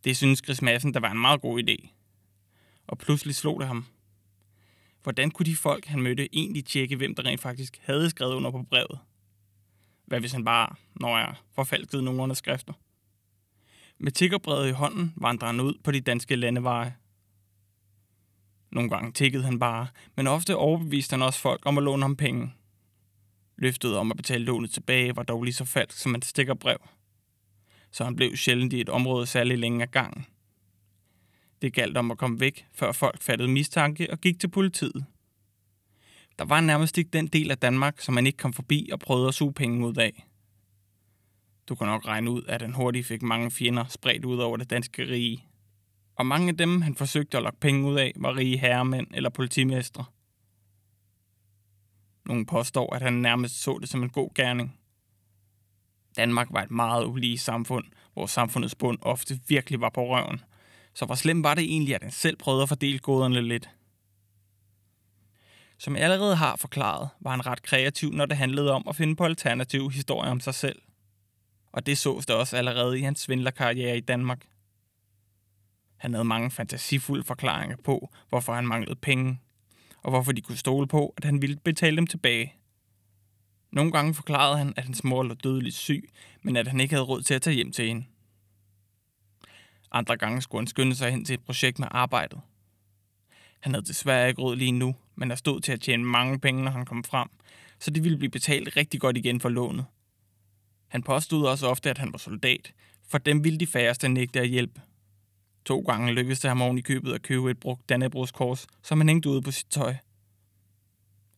Det 0.04 0.18
synes 0.18 0.42
Chris 0.46 0.62
Madsen, 0.62 0.94
der 0.94 1.00
var 1.00 1.12
en 1.12 1.22
meget 1.22 1.42
god 1.42 1.64
idé. 1.64 1.88
Og 2.88 2.98
pludselig 2.98 3.36
slog 3.36 3.60
det 3.60 3.68
ham. 3.68 3.86
Hvordan 5.04 5.32
kunne 5.32 5.46
de 5.46 5.56
folk, 5.56 5.86
han 5.86 6.02
mødte, 6.02 6.36
egentlig 6.36 6.66
tjekke, 6.66 6.96
hvem 6.96 7.16
der 7.16 7.26
rent 7.26 7.42
faktisk 7.42 7.80
havde 7.84 8.10
skrevet 8.10 8.34
under 8.34 8.52
på 8.52 8.64
brevet? 8.64 9.00
Hvad 10.06 10.20
hvis 10.20 10.32
han 10.32 10.46
bare, 10.46 10.76
når 10.96 11.18
jeg 11.18 11.36
forfalskede 11.56 12.04
nogle 12.04 12.22
underskrifter? 12.22 12.74
Med 13.98 14.12
tiggerbrevet 14.12 14.70
i 14.70 14.72
hånden 14.72 15.14
vandrede 15.18 15.52
han 15.52 15.62
ud 15.62 15.74
på 15.84 15.92
de 15.92 16.02
danske 16.02 16.36
landeveje. 16.36 16.96
Nogle 18.72 18.90
gange 18.90 19.12
tikkede 19.12 19.44
han 19.44 19.60
bare, 19.60 19.88
men 20.16 20.28
ofte 20.28 20.56
overbeviste 20.56 21.14
han 21.14 21.22
også 21.22 21.40
folk 21.40 21.62
om 21.66 21.78
at 21.78 21.84
låne 21.84 22.04
ham 22.04 22.16
penge. 22.16 22.54
Løftet 23.58 23.98
om 23.98 24.12
at 24.12 24.18
betale 24.18 24.46
lånet 24.46 24.72
tilbage 24.72 25.16
var 25.16 25.24
dog 25.24 25.44
lige 25.44 25.54
så 25.54 25.66
falsk 25.66 25.98
som 25.98 26.16
et 26.16 26.26
stikkerbrev. 26.26 26.78
Så 27.92 28.04
han 28.04 28.16
blev 28.16 28.36
sjældent 28.36 28.74
i 28.74 28.82
et 28.82 28.90
område 28.90 29.26
særlig 29.26 29.58
længe 29.58 29.82
af 29.82 29.92
gangen. 29.92 30.26
Det 31.62 31.74
galt 31.74 31.98
om 31.98 32.12
at 32.12 32.18
komme 32.18 32.40
væk, 32.40 32.66
før 32.74 32.92
folk 32.92 33.22
fattede 33.22 33.50
mistanke 33.50 34.12
og 34.12 34.22
gik 34.22 34.40
til 34.40 34.48
politiet. 34.48 35.06
Der 36.40 36.46
var 36.46 36.62
nærmest 36.62 36.98
ikke 36.98 37.10
den 37.14 37.28
del 37.28 37.52
af 37.52 37.58
Danmark, 37.58 38.02
som 38.02 38.14
man 38.14 38.26
ikke 38.26 38.38
kom 38.38 38.54
forbi 38.54 38.90
og 38.94 39.00
prøvede 39.00 39.28
at 39.28 39.34
suge 39.34 39.54
penge 39.54 39.88
ud 39.88 39.96
af. 39.96 40.28
Du 41.70 41.76
kan 41.76 41.88
nok 41.88 42.06
regne 42.06 42.32
ud, 42.32 42.44
at 42.48 42.62
han 42.62 42.74
hurtigt 42.74 43.08
fik 43.08 43.22
mange 43.22 43.52
fjender 43.52 43.86
spredt 43.90 44.26
ud 44.26 44.38
over 44.38 44.58
det 44.58 44.70
danske 44.70 45.04
rige. 45.04 45.46
Og 46.16 46.26
mange 46.26 46.50
af 46.50 46.58
dem, 46.58 46.82
han 46.82 46.96
forsøgte 46.96 47.38
at 47.38 47.44
lokke 47.44 47.60
penge 47.60 47.88
ud 47.88 47.98
af, 47.98 48.14
var 48.16 48.36
rige 48.36 48.58
herremænd 48.58 49.08
eller 49.14 49.30
politimestre. 49.30 50.06
Nogle 52.26 52.46
påstår, 52.46 52.96
at 52.96 53.02
han 53.02 53.14
nærmest 53.14 53.62
så 53.62 53.78
det 53.82 53.90
som 53.90 54.04
en 54.04 54.10
god 54.10 54.30
gerning. 54.36 54.80
Danmark 56.18 56.48
var 56.52 56.64
et 56.64 56.72
meget 56.72 57.06
ulige 57.06 57.38
samfund, 57.38 57.86
hvor 58.14 58.26
samfundets 58.26 58.76
bund 58.76 58.98
ofte 59.02 59.40
virkelig 59.48 59.82
var 59.82 59.90
på 59.90 60.08
røven. 60.08 60.42
Så 60.94 61.06
hvor 61.06 61.16
slemt 61.16 61.44
var 61.44 61.54
det 61.54 61.64
egentlig, 61.64 61.96
at 61.96 62.04
han 62.04 62.12
selv 62.12 62.38
prøvede 62.38 62.64
at 62.64 62.70
fordele 62.70 63.00
goderne 63.00 63.42
lidt? 63.42 63.70
Som 65.78 65.96
jeg 65.96 66.04
allerede 66.04 66.36
har 66.36 66.56
forklaret, 66.56 67.10
var 67.20 67.32
han 67.32 67.46
ret 67.46 67.62
kreativ, 67.62 68.12
når 68.12 68.26
det 68.26 68.38
handlede 68.38 68.72
om 68.72 68.84
at 68.90 68.96
finde 68.96 69.16
på 69.16 69.26
alternative 69.26 69.92
historier 69.92 70.32
om 70.32 70.40
sig 70.40 70.54
selv. 70.54 70.82
Og 71.72 71.86
det 71.86 71.98
sås 71.98 72.26
der 72.26 72.34
også 72.34 72.58
allerede 72.58 73.00
i 73.00 73.02
hans 73.02 73.20
svindlerkarriere 73.20 73.98
i 73.98 74.02
Danmark. 74.02 74.46
Han 76.06 76.14
havde 76.14 76.26
mange 76.26 76.52
fantasifulde 76.52 77.24
forklaringer 77.24 77.78
på, 77.84 78.10
hvorfor 78.30 78.54
han 78.54 78.68
manglede 78.68 78.96
penge, 78.96 79.40
og 80.04 80.10
hvorfor 80.10 80.32
de 80.32 80.42
kunne 80.42 80.58
stole 80.58 80.88
på, 80.88 81.14
at 81.18 81.24
han 81.24 81.42
ville 81.42 81.56
betale 81.56 81.98
dem 81.98 82.08
tilbage. 82.08 82.56
Nogle 83.72 83.92
gange 83.92 84.14
forklarede 84.14 84.58
han, 84.58 84.74
at 84.78 84.84
hans 84.84 85.04
mor 85.04 85.24
lå 85.24 85.34
dødeligt 85.34 85.76
syg, 85.76 86.10
men 86.42 86.56
at 86.56 86.68
han 86.68 86.80
ikke 86.80 86.94
havde 86.94 87.06
råd 87.06 87.22
til 87.22 87.34
at 87.34 87.42
tage 87.42 87.56
hjem 87.56 87.72
til 87.72 87.88
hende. 87.88 88.06
Andre 89.92 90.18
gange 90.18 90.42
skulle 90.42 90.62
han 90.62 90.68
skynde 90.68 90.96
sig 90.96 91.12
hen 91.12 91.26
til 91.26 91.34
et 91.34 91.46
projekt 91.46 91.80
med 91.80 91.88
arbejdet. 91.92 92.42
Han 93.60 93.74
havde 93.74 93.86
desværre 93.86 94.30
ikke 94.30 94.42
råd 94.42 94.56
lige 94.56 94.72
nu, 94.72 94.96
men 95.16 95.30
der 95.30 95.36
stod 95.36 95.62
til 95.62 95.72
at 95.72 95.82
tjene 95.82 96.04
mange 96.04 96.40
penge, 96.40 96.64
når 96.64 96.72
han 96.72 96.86
kom 96.86 97.04
frem, 97.04 97.30
så 97.80 97.92
det 97.92 98.04
ville 98.04 98.18
blive 98.18 98.32
betalt 98.32 98.78
rigtig 98.78 99.02
godt 99.02 99.18
igen 99.18 99.40
for 99.42 99.50
lånet. 99.50 99.86
Han 100.88 101.04
påstod 101.04 101.48
også 101.48 101.68
ofte, 101.68 101.90
at 101.90 101.98
han 101.98 102.12
var 102.12 102.18
soldat, 102.18 102.74
For 103.08 103.18
dem 103.18 103.44
ville 103.44 103.60
de 103.60 103.68
færreste 103.68 104.10
nægte 104.10 104.40
at 104.40 104.48
hjælpe. 104.48 104.82
To 105.66 105.80
gange 105.80 106.14
lykkedes 106.14 106.40
det 106.40 106.50
ham 106.50 106.62
oven 106.62 106.78
i 106.78 106.82
købet 106.82 107.14
at 107.14 107.22
købe 107.22 107.52
et 107.52 107.60
brugt 107.60 107.90
Dannebrogskors, 107.90 108.68
som 108.84 109.00
han 109.00 109.10
hængte 109.10 109.30
ude 109.30 109.42
på 109.42 109.52
sit 109.52 109.68
tøj. 109.70 109.96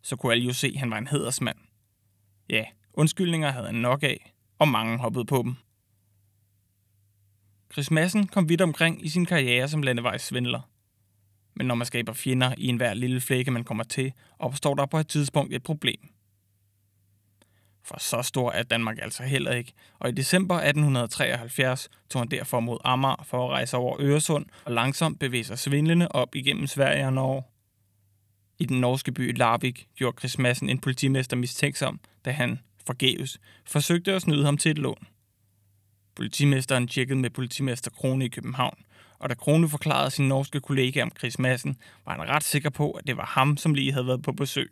Så 0.01 0.15
kunne 0.15 0.33
alle 0.33 0.45
jo 0.45 0.53
se, 0.53 0.67
at 0.67 0.79
han 0.79 0.91
var 0.91 0.97
en 0.97 1.07
hedersmand. 1.07 1.57
Ja, 2.49 2.65
undskyldninger 2.93 3.51
havde 3.51 3.65
han 3.65 3.75
nok 3.75 4.03
af, 4.03 4.33
og 4.59 4.67
mange 4.67 4.97
hoppede 4.97 5.25
på 5.25 5.41
dem. 5.43 5.55
Chris 7.71 7.91
Madsen 7.91 8.27
kom 8.27 8.49
vidt 8.49 8.61
omkring 8.61 9.05
i 9.05 9.09
sin 9.09 9.25
karriere 9.25 9.69
som 9.69 9.81
landevejssvindler. 9.81 10.61
Men 11.55 11.67
når 11.67 11.75
man 11.75 11.87
skaber 11.87 12.13
fjender 12.13 12.53
i 12.57 12.67
enhver 12.67 12.93
lille 12.93 13.21
flække, 13.21 13.51
man 13.51 13.63
kommer 13.63 13.83
til, 13.83 14.13
opstår 14.39 14.75
der 14.75 14.85
på 14.85 14.97
et 14.97 15.07
tidspunkt 15.07 15.53
et 15.53 15.63
problem. 15.63 16.09
For 17.87 17.99
så 17.99 18.21
stor 18.21 18.51
er 18.51 18.63
Danmark 18.63 18.97
altså 19.01 19.23
heller 19.23 19.51
ikke, 19.51 19.73
og 19.99 20.09
i 20.09 20.11
december 20.11 20.55
1873 20.55 21.89
tog 22.09 22.21
han 22.21 22.31
derfor 22.31 22.59
mod 22.59 22.77
Amager 22.83 23.23
for 23.23 23.45
at 23.45 23.51
rejse 23.51 23.77
over 23.77 23.97
Øresund 23.99 24.45
og 24.65 24.71
langsomt 24.71 25.19
bevæge 25.19 25.43
sig 25.43 25.59
svindlende 25.59 26.07
op 26.07 26.35
igennem 26.35 26.67
Sverige 26.67 27.05
og 27.05 27.13
Norge. 27.13 27.43
I 28.59 28.65
den 28.65 28.81
norske 28.81 29.11
by 29.11 29.37
Larvik 29.37 29.87
gjorde 29.95 30.17
Chris 30.19 30.37
Madsen 30.37 30.69
en 30.69 30.79
politimester 30.79 31.37
mistænksom, 31.37 31.99
da 32.25 32.31
han, 32.31 32.59
forgæves, 32.87 33.39
forsøgte 33.65 34.13
at 34.13 34.21
snyde 34.21 34.45
ham 34.45 34.57
til 34.57 34.71
et 34.71 34.77
lån. 34.77 35.07
Politimesteren 36.15 36.87
tjekkede 36.87 37.19
med 37.19 37.29
politimester 37.29 37.91
Krone 37.91 38.25
i 38.25 38.29
København, 38.29 38.77
og 39.19 39.29
da 39.29 39.35
Krone 39.35 39.69
forklarede 39.69 40.11
sin 40.11 40.27
norske 40.27 40.59
kollega 40.59 41.01
om 41.01 41.11
Chris 41.19 41.39
Madsen, 41.39 41.77
var 42.05 42.11
han 42.11 42.29
ret 42.29 42.43
sikker 42.43 42.69
på, 42.69 42.91
at 42.91 43.07
det 43.07 43.17
var 43.17 43.25
ham, 43.25 43.57
som 43.57 43.73
lige 43.73 43.91
havde 43.91 44.07
været 44.07 44.21
på 44.21 44.31
besøg. 44.31 44.71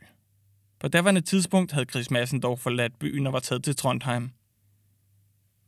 På 0.86 0.90
daværende 0.90 1.22
tidspunkt 1.22 1.72
havde 1.72 1.86
Chris 1.90 2.12
Madsen 2.12 2.40
dog 2.40 2.60
forladt 2.60 3.00
byen 3.00 3.28
og 3.28 3.34
var 3.34 3.40
taget 3.40 3.64
til 3.64 3.76
Trondheim. 3.76 4.32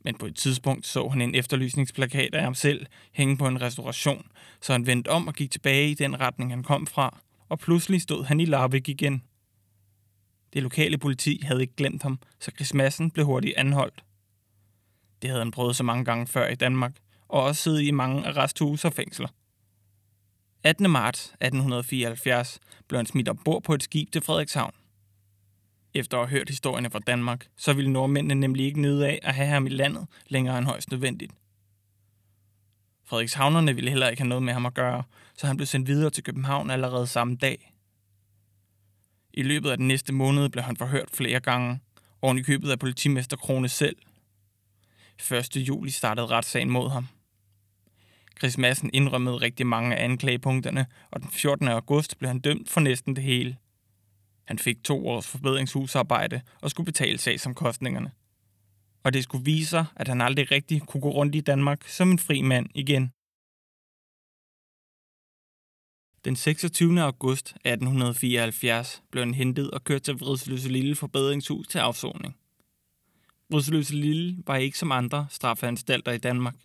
Men 0.03 0.17
på 0.17 0.25
et 0.25 0.35
tidspunkt 0.35 0.87
så 0.87 1.07
han 1.07 1.21
en 1.21 1.35
efterlysningsplakat 1.35 2.35
af 2.35 2.43
ham 2.43 2.55
selv 2.55 2.85
hænge 3.11 3.37
på 3.37 3.47
en 3.47 3.61
restauration, 3.61 4.27
så 4.61 4.71
han 4.71 4.85
vendte 4.85 5.07
om 5.07 5.27
og 5.27 5.33
gik 5.33 5.51
tilbage 5.51 5.91
i 5.91 5.93
den 5.93 6.19
retning, 6.19 6.51
han 6.51 6.63
kom 6.63 6.87
fra, 6.87 7.19
og 7.49 7.59
pludselig 7.59 8.01
stod 8.01 8.25
han 8.25 8.39
i 8.39 8.45
Larvik 8.45 8.89
igen. 8.89 9.23
Det 10.53 10.63
lokale 10.63 10.97
politi 10.97 11.41
havde 11.43 11.61
ikke 11.61 11.75
glemt 11.75 12.03
ham, 12.03 12.19
så 12.39 12.51
Chris 12.51 12.73
Madsen 12.73 13.11
blev 13.11 13.25
hurtigt 13.25 13.57
anholdt. 13.57 14.03
Det 15.21 15.29
havde 15.29 15.41
han 15.41 15.51
prøvet 15.51 15.75
så 15.75 15.83
mange 15.83 16.05
gange 16.05 16.27
før 16.27 16.47
i 16.47 16.55
Danmark, 16.55 16.95
og 17.27 17.43
også 17.43 17.63
siddet 17.63 17.81
i 17.81 17.91
mange 17.91 18.27
arresthuse 18.27 18.87
og 18.87 18.93
fængsler. 18.93 19.27
18. 20.63 20.91
marts 20.91 21.25
1874 21.25 22.59
blev 22.87 22.97
han 22.97 23.05
smidt 23.05 23.29
ombord 23.29 23.63
på 23.63 23.73
et 23.73 23.83
skib 23.83 24.11
til 24.11 24.21
Frederikshavn. 24.21 24.73
Efter 25.93 26.17
at 26.17 26.29
have 26.29 26.37
hørt 26.39 26.49
historierne 26.49 26.89
fra 26.89 26.99
Danmark, 26.99 27.47
så 27.57 27.73
ville 27.73 27.91
nordmændene 27.91 28.35
nemlig 28.35 28.65
ikke 28.65 28.81
nyde 28.81 29.07
af 29.07 29.19
at 29.23 29.35
have 29.35 29.47
ham 29.47 29.65
i 29.65 29.69
landet 29.69 30.07
længere 30.27 30.57
end 30.57 30.67
højst 30.67 30.91
nødvendigt. 30.91 31.31
Frederikshavnerne 33.05 33.75
ville 33.75 33.89
heller 33.89 34.09
ikke 34.09 34.21
have 34.21 34.29
noget 34.29 34.43
med 34.43 34.53
ham 34.53 34.65
at 34.65 34.73
gøre, 34.73 35.03
så 35.37 35.47
han 35.47 35.57
blev 35.57 35.67
sendt 35.67 35.87
videre 35.87 36.09
til 36.09 36.23
København 36.23 36.69
allerede 36.69 37.07
samme 37.07 37.35
dag. 37.35 37.73
I 39.33 39.43
løbet 39.43 39.69
af 39.69 39.77
den 39.77 39.87
næste 39.87 40.13
måned 40.13 40.49
blev 40.49 40.63
han 40.63 40.77
forhørt 40.77 41.09
flere 41.13 41.39
gange, 41.39 41.79
oven 42.21 42.37
i 42.37 42.41
købet 42.41 42.71
af 42.71 42.79
politimester 42.79 43.37
Krone 43.37 43.69
selv. 43.69 43.95
1. 45.31 45.55
juli 45.55 45.89
startede 45.89 46.27
retssagen 46.27 46.69
mod 46.69 46.89
ham. 46.89 47.07
Chris 48.39 48.57
Madsen 48.57 48.89
indrømmede 48.93 49.37
rigtig 49.37 49.67
mange 49.67 49.95
af 49.95 50.03
anklagepunkterne, 50.03 50.85
og 51.11 51.21
den 51.21 51.29
14. 51.29 51.67
august 51.67 52.17
blev 52.17 52.27
han 52.27 52.39
dømt 52.39 52.69
for 52.69 52.79
næsten 52.79 53.15
det 53.15 53.23
hele. 53.23 53.57
Han 54.47 54.59
fik 54.59 54.83
to 54.83 55.07
års 55.07 55.27
forbedringshusarbejde 55.27 56.41
og 56.61 56.71
skulle 56.71 56.85
betale 56.85 57.17
sagsomkostningerne. 57.17 58.11
Og 59.03 59.13
det 59.13 59.23
skulle 59.23 59.45
vise 59.45 59.69
sig, 59.69 59.85
at 59.95 60.07
han 60.07 60.21
aldrig 60.21 60.51
rigtig 60.51 60.81
kunne 60.81 61.01
gå 61.01 61.09
rundt 61.09 61.35
i 61.35 61.41
Danmark 61.41 61.87
som 61.87 62.11
en 62.11 62.19
fri 62.19 62.41
mand 62.41 62.69
igen. 62.75 63.11
Den 66.25 66.35
26. 66.35 67.01
august 67.01 67.47
1874 67.49 69.03
blev 69.11 69.23
han 69.23 69.33
hentet 69.33 69.71
og 69.71 69.83
kørt 69.83 70.01
til 70.01 70.13
Vridsløse 70.13 70.69
Lille 70.69 70.95
Forbedringshus 70.95 71.67
til 71.67 71.79
afsoning. 71.79 72.37
Vridsløse 73.49 73.95
Lille 73.95 74.37
var 74.45 74.55
ikke 74.55 74.77
som 74.77 74.91
andre 74.91 75.27
straffeanstalter 75.29 76.11
i 76.11 76.17
Danmark. 76.17 76.55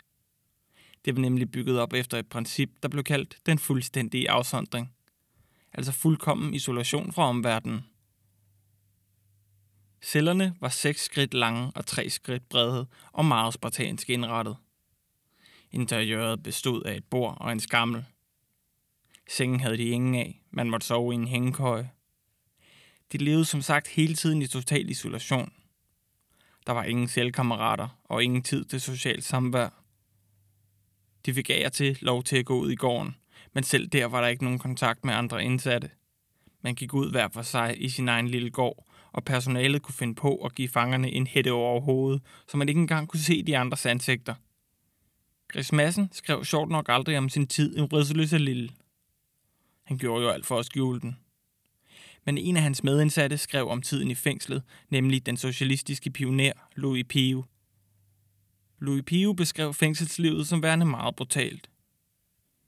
Det 1.05 1.17
var 1.17 1.21
nemlig 1.21 1.51
bygget 1.51 1.81
op 1.81 1.93
efter 1.93 2.19
et 2.19 2.29
princip, 2.29 2.71
der 2.83 2.89
blev 2.89 3.05
kaldt 3.05 3.39
den 3.47 3.59
fuldstændige 3.59 4.31
afsondring. 4.31 4.95
Altså 5.75 5.93
fuldkommen 5.93 6.55
isolation 6.55 7.13
fra 7.13 7.29
omverdenen. 7.29 7.85
Cellerne 10.03 10.57
var 10.61 10.69
6 10.69 11.05
skridt 11.05 11.35
lange 11.35 11.73
og 11.75 11.87
3 11.87 12.11
skridt 12.11 12.49
brede 12.49 12.87
og 13.13 13.25
meget 13.25 13.55
spartansk 13.55 14.11
indrettet. 14.11 14.57
Interiøret 15.71 16.43
bestod 16.43 16.83
af 16.83 16.97
et 16.97 17.05
bord 17.05 17.37
og 17.41 17.53
en 17.53 17.61
skammel. 17.61 18.05
Sengen 19.29 19.61
havde 19.61 19.77
de 19.77 19.89
ingen 19.89 20.15
af. 20.15 20.43
Man 20.51 20.71
måtte 20.71 20.87
sove 20.87 21.13
i 21.13 21.17
en 21.17 21.29
hængekøje. 21.29 21.91
De 23.13 23.19
levede 23.19 23.45
som 23.45 23.63
sagt 23.63 23.89
hele 23.89 24.15
tiden 24.15 24.43
i 24.43 24.47
total 24.47 24.91
isolation. 24.91 25.53
Der 26.67 26.73
var 26.73 26.85
ingen 26.85 27.09
selvkammerater 27.09 27.89
og 28.05 28.25
ingen 28.25 28.43
tid 28.43 28.65
til 28.65 28.81
socialt 28.81 29.25
samvær. 29.25 29.83
De 31.27 31.35
fik 31.35 31.51
af 31.51 31.73
til 31.73 31.99
lov 32.01 32.23
til 32.23 32.37
at 32.37 32.45
gå 32.45 32.59
ud 32.59 32.71
i 32.71 32.77
gården, 32.77 33.17
men 33.55 33.65
selv 33.65 33.89
der 33.89 34.07
var 34.07 34.21
der 34.21 34.29
ikke 34.29 34.45
nogen 34.45 34.59
kontakt 34.59 35.05
med 35.05 35.15
andre 35.15 35.45
indsatte. 35.45 35.91
Man 36.63 36.75
gik 36.75 36.95
ud 36.95 37.11
hver 37.11 37.29
for 37.29 37.43
sig 37.43 37.83
i 37.83 37.89
sin 37.89 38.09
egen 38.09 38.29
lille 38.29 38.51
gård, 38.51 38.87
og 39.13 39.25
personalet 39.25 39.83
kunne 39.83 39.95
finde 39.95 40.15
på 40.15 40.37
at 40.37 40.55
give 40.55 40.69
fangerne 40.69 41.11
en 41.11 41.27
hætte 41.27 41.53
over 41.53 41.81
hovedet, 41.81 42.23
så 42.49 42.57
man 42.57 42.69
ikke 42.69 42.81
engang 42.81 43.09
kunne 43.09 43.21
se 43.21 43.43
de 43.43 43.59
andres 43.59 43.87
ansigter. 43.87 44.35
Chris 45.53 45.73
Madsen 45.73 46.09
skrev 46.13 46.45
sjovt 46.45 46.71
nok 46.71 46.87
aldrig 46.89 47.19
om 47.19 47.29
sin 47.29 47.47
tid 47.47 47.79
i 47.79 47.81
Rødseløse 47.81 48.39
Lille. 48.39 48.71
Han 49.85 49.99
gjorde 49.99 50.25
jo 50.25 50.31
alt 50.31 50.47
for 50.47 50.59
at 50.59 50.67
skjule 50.67 51.01
den. 51.01 51.17
Men 52.25 52.39
en 52.39 52.57
af 52.57 52.63
hans 52.63 52.85
medindsatte 52.85 53.39
skrev 53.39 53.69
om 53.69 53.83
tiden 53.83 54.11
i 54.11 54.15
fængslet, 54.15 54.63
nemlig 54.91 55.27
den 55.27 55.37
socialistiske 55.37 56.11
pioner 56.11 56.53
Louis 56.77 57.07
Pio. 57.09 57.45
Louis 58.79 59.03
Pio 59.07 59.33
beskrev 59.33 59.75
fængselslivet 59.75 60.47
som 60.47 60.63
værende 60.63 60.87
meget 60.87 61.17
brutalt. 61.17 61.71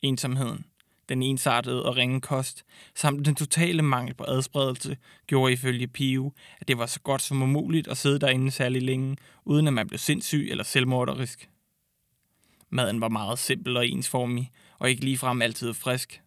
Ensomheden, 0.02 0.64
den 1.08 1.22
ensartede 1.22 1.84
og 1.84 1.96
ringe 1.96 2.20
kost, 2.20 2.64
samt 2.94 3.26
den 3.26 3.34
totale 3.34 3.82
mangel 3.82 4.14
på 4.14 4.24
adspredelse, 4.28 4.96
gjorde 5.26 5.52
ifølge 5.52 5.88
Pio, 5.88 6.32
at 6.60 6.68
det 6.68 6.78
var 6.78 6.86
så 6.86 7.00
godt 7.00 7.22
som 7.22 7.42
umuligt 7.42 7.88
at 7.88 7.96
sidde 7.96 8.18
derinde 8.18 8.50
særlig 8.50 8.82
længe, 8.82 9.16
uden 9.44 9.66
at 9.66 9.72
man 9.72 9.88
blev 9.88 9.98
sindssyg 9.98 10.48
eller 10.50 10.64
selvmorderisk. 10.64 11.50
Maden 12.70 13.00
var 13.00 13.08
meget 13.08 13.38
simpel 13.38 13.76
og 13.76 13.86
ensformig, 13.86 14.50
og 14.78 14.90
ikke 14.90 15.04
ligefrem 15.04 15.42
altid 15.42 15.74
frisk. 15.74 16.22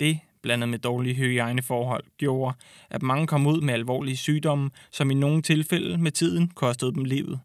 Det, 0.00 0.20
blandet 0.42 0.68
med 0.68 0.78
dårlige 0.78 1.14
hygiejneforhold, 1.14 2.04
gjorde, 2.18 2.56
at 2.90 3.02
mange 3.02 3.26
kom 3.26 3.46
ud 3.46 3.60
med 3.60 3.74
alvorlige 3.74 4.16
sygdomme, 4.16 4.70
som 4.90 5.10
i 5.10 5.14
nogle 5.14 5.42
tilfælde 5.42 5.98
med 5.98 6.12
tiden 6.12 6.48
kostede 6.48 6.94
dem 6.94 7.04
livet. 7.04 7.40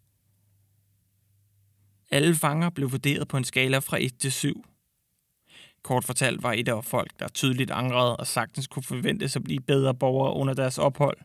Alle 2.11 2.35
fanger 2.35 2.69
blev 2.69 2.91
vurderet 2.91 3.27
på 3.27 3.37
en 3.37 3.43
skala 3.43 3.79
fra 3.79 3.97
1 4.03 4.17
til 4.17 4.31
7. 4.31 4.65
Kort 5.85 6.05
fortalt 6.05 6.43
var 6.43 6.53
et 6.53 6.67
af 6.67 6.83
folk, 6.83 7.11
der 7.19 7.27
tydeligt 7.27 7.71
angrede 7.71 8.17
og 8.17 8.27
sagtens 8.27 8.67
kunne 8.67 8.83
forventes 8.83 9.35
at 9.35 9.43
blive 9.43 9.59
bedre 9.59 9.95
borgere 9.95 10.33
under 10.33 10.53
deres 10.53 10.77
ophold, 10.77 11.17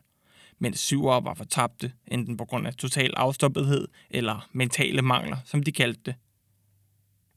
mens 0.59 0.79
syvere 0.79 1.23
var 1.23 1.33
fortabte, 1.33 1.91
enten 2.07 2.37
på 2.37 2.45
grund 2.45 2.67
af 2.67 2.75
total 2.75 3.13
afstoppethed 3.17 3.87
eller 4.09 4.49
mentale 4.53 5.01
mangler, 5.01 5.37
som 5.45 5.63
de 5.63 5.71
kaldte 5.71 6.01
det. 6.05 6.15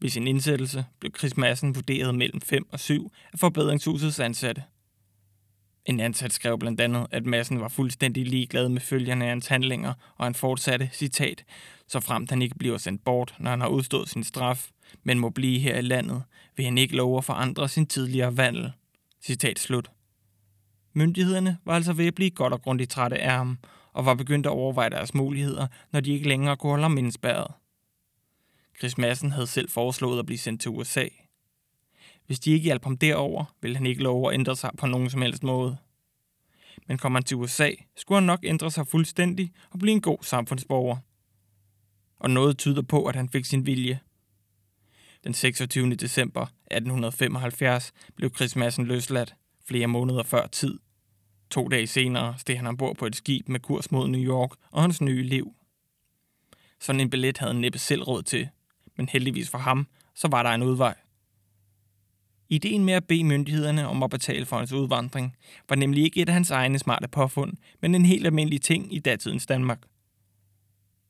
Ved 0.01 0.11
sin 0.11 0.27
indsættelse 0.27 0.85
blev 1.01 1.13
Chris 1.19 1.37
Madsen 1.37 1.75
vurderet 1.75 2.15
mellem 2.15 2.41
5 2.41 2.69
og 2.73 2.81
7 2.81 3.13
af 3.33 3.39
forbedringshusets 3.39 4.21
ansatte. 4.21 4.63
En 5.87 6.01
ansat 6.01 6.33
skrev 6.33 6.59
blandt 6.59 6.81
andet, 6.81 7.07
at 7.11 7.27
Madsen 7.27 7.61
var 7.61 7.69
fuldstændig 7.69 8.27
ligeglad 8.27 8.69
med 8.69 8.81
følgerne 8.81 9.25
af 9.25 9.31
hans 9.31 9.47
handlinger, 9.47 9.95
og 10.17 10.27
han 10.27 10.35
fortsatte, 10.35 10.91
citat, 10.93 11.45
så 11.89 12.01
fremt 12.01 12.31
han 12.31 12.43
ikke 12.43 12.59
bliver 12.59 12.79
sendt 12.79 13.05
bort, 13.05 13.35
når 13.39 13.51
han 13.51 13.61
har 13.61 13.69
udstået 13.69 14.09
sin 14.09 14.25
straf, 14.25 14.69
men 15.03 15.19
må 15.19 15.31
blive 15.31 15.61
her 15.61 15.79
i 15.79 15.83
landet, 15.83 16.23
vil 16.57 16.65
han 16.65 16.79
ikke 16.79 16.97
love 16.97 17.19
at 17.19 17.25
forandre 17.25 17.69
sin 17.69 17.87
tidligere 17.87 18.37
vandel. 18.37 18.73
Citat 19.23 19.59
slut. 19.59 19.91
Myndighederne 20.93 21.59
var 21.65 21.75
altså 21.75 21.93
ved 21.93 22.07
at 22.07 22.15
blive 22.15 22.31
godt 22.31 22.53
og 22.53 22.63
grundigt 22.63 22.91
trætte 22.91 23.19
af 23.19 23.31
ham, 23.31 23.59
og 23.93 24.07
var 24.07 24.15
begyndt 24.15 24.47
at 24.47 24.51
overveje 24.51 24.91
deres 24.91 25.15
muligheder, 25.15 25.67
når 25.93 26.01
de 26.01 26.13
ikke 26.13 26.29
længere 26.29 26.57
kunne 26.57 26.71
holde 26.71 26.83
ham 26.83 26.99
indspærret. 26.99 27.53
Chris 28.79 28.99
Madsen 28.99 29.33
havde 29.33 29.47
selv 29.47 29.71
foreslået 29.71 30.19
at 30.19 30.27
blive 30.27 30.39
sendt 30.39 30.61
til 30.61 30.71
USA. 30.71 31.09
Hvis 32.27 32.41
de 32.41 32.51
ikke 32.51 32.65
hjalp 32.65 32.85
ham 32.85 32.97
derover, 32.97 33.55
ville 33.63 33.77
han 33.77 33.87
ikke 33.87 34.03
love 34.03 34.29
at 34.29 34.35
ændre 34.35 34.57
sig 34.57 34.71
på 34.79 34.87
nogen 34.87 35.11
som 35.11 35.23
helst 35.23 35.43
måde. 35.43 35.77
Men 36.87 36.99
kom 36.99 37.15
han 37.15 37.23
til 37.23 37.37
USA, 37.37 37.71
skulle 37.97 38.17
han 38.17 38.27
nok 38.27 38.41
ændre 38.43 38.71
sig 38.71 38.87
fuldstændig 38.87 39.53
og 39.71 39.79
blive 39.79 39.93
en 39.93 40.01
god 40.01 40.19
samfundsborger. 40.23 40.97
Og 42.19 42.31
noget 42.31 42.59
tyder 42.59 42.83
på, 42.83 43.05
at 43.05 43.17
han 43.17 43.29
fik 43.29 43.45
sin 43.45 43.67
vilje. 43.67 44.01
Den 45.25 45.35
26. 45.35 45.95
december 45.95 46.43
1875 46.43 47.93
blev 48.17 48.31
Chris 48.37 48.57
Madsen 48.57 48.87
løsladt 48.87 49.35
flere 49.65 49.87
måneder 49.87 50.23
før 50.23 50.47
tid. 50.47 50.79
To 51.51 51.69
dage 51.69 51.87
senere 51.87 52.35
steg 52.39 52.57
han 52.57 52.67
ombord 52.67 52.97
på 52.97 53.07
et 53.07 53.17
skib 53.17 53.49
med 53.49 53.61
kurs 53.61 53.91
mod 53.91 54.09
New 54.09 54.21
York 54.21 54.51
og 54.71 54.83
hans 54.83 55.01
nye 55.01 55.23
liv. 55.23 55.55
Sådan 56.81 57.01
en 57.01 57.11
billet 57.11 57.39
havde 57.39 57.53
han 57.53 57.61
næppe 57.61 57.79
selv 57.79 58.03
råd 58.03 58.23
til, 58.23 58.49
men 58.97 59.09
heldigvis 59.09 59.51
for 59.51 59.59
ham, 59.59 59.87
så 60.15 60.29
var 60.29 60.43
der 60.43 60.51
en 60.51 60.63
udvej. 60.63 60.95
Ideen 62.49 62.85
med 62.85 62.95
at 62.95 63.05
bede 63.05 63.25
myndighederne 63.25 63.89
om 63.89 64.03
at 64.03 64.11
betale 64.11 64.47
for 64.47 64.59
hans 64.59 64.73
udvandring 64.73 65.37
var 65.69 65.77
nemlig 65.77 66.05
ikke 66.05 66.21
et 66.21 66.29
af 66.29 66.35
hans 66.35 66.51
egne 66.51 66.79
smarte 66.79 67.09
påfund, 67.09 67.53
men 67.81 67.95
en 67.95 68.07
helt 68.07 68.27
almindelig 68.27 68.63
ting 68.63 68.95
i 68.95 68.99
datidens 68.99 69.47
Danmark. 69.47 69.83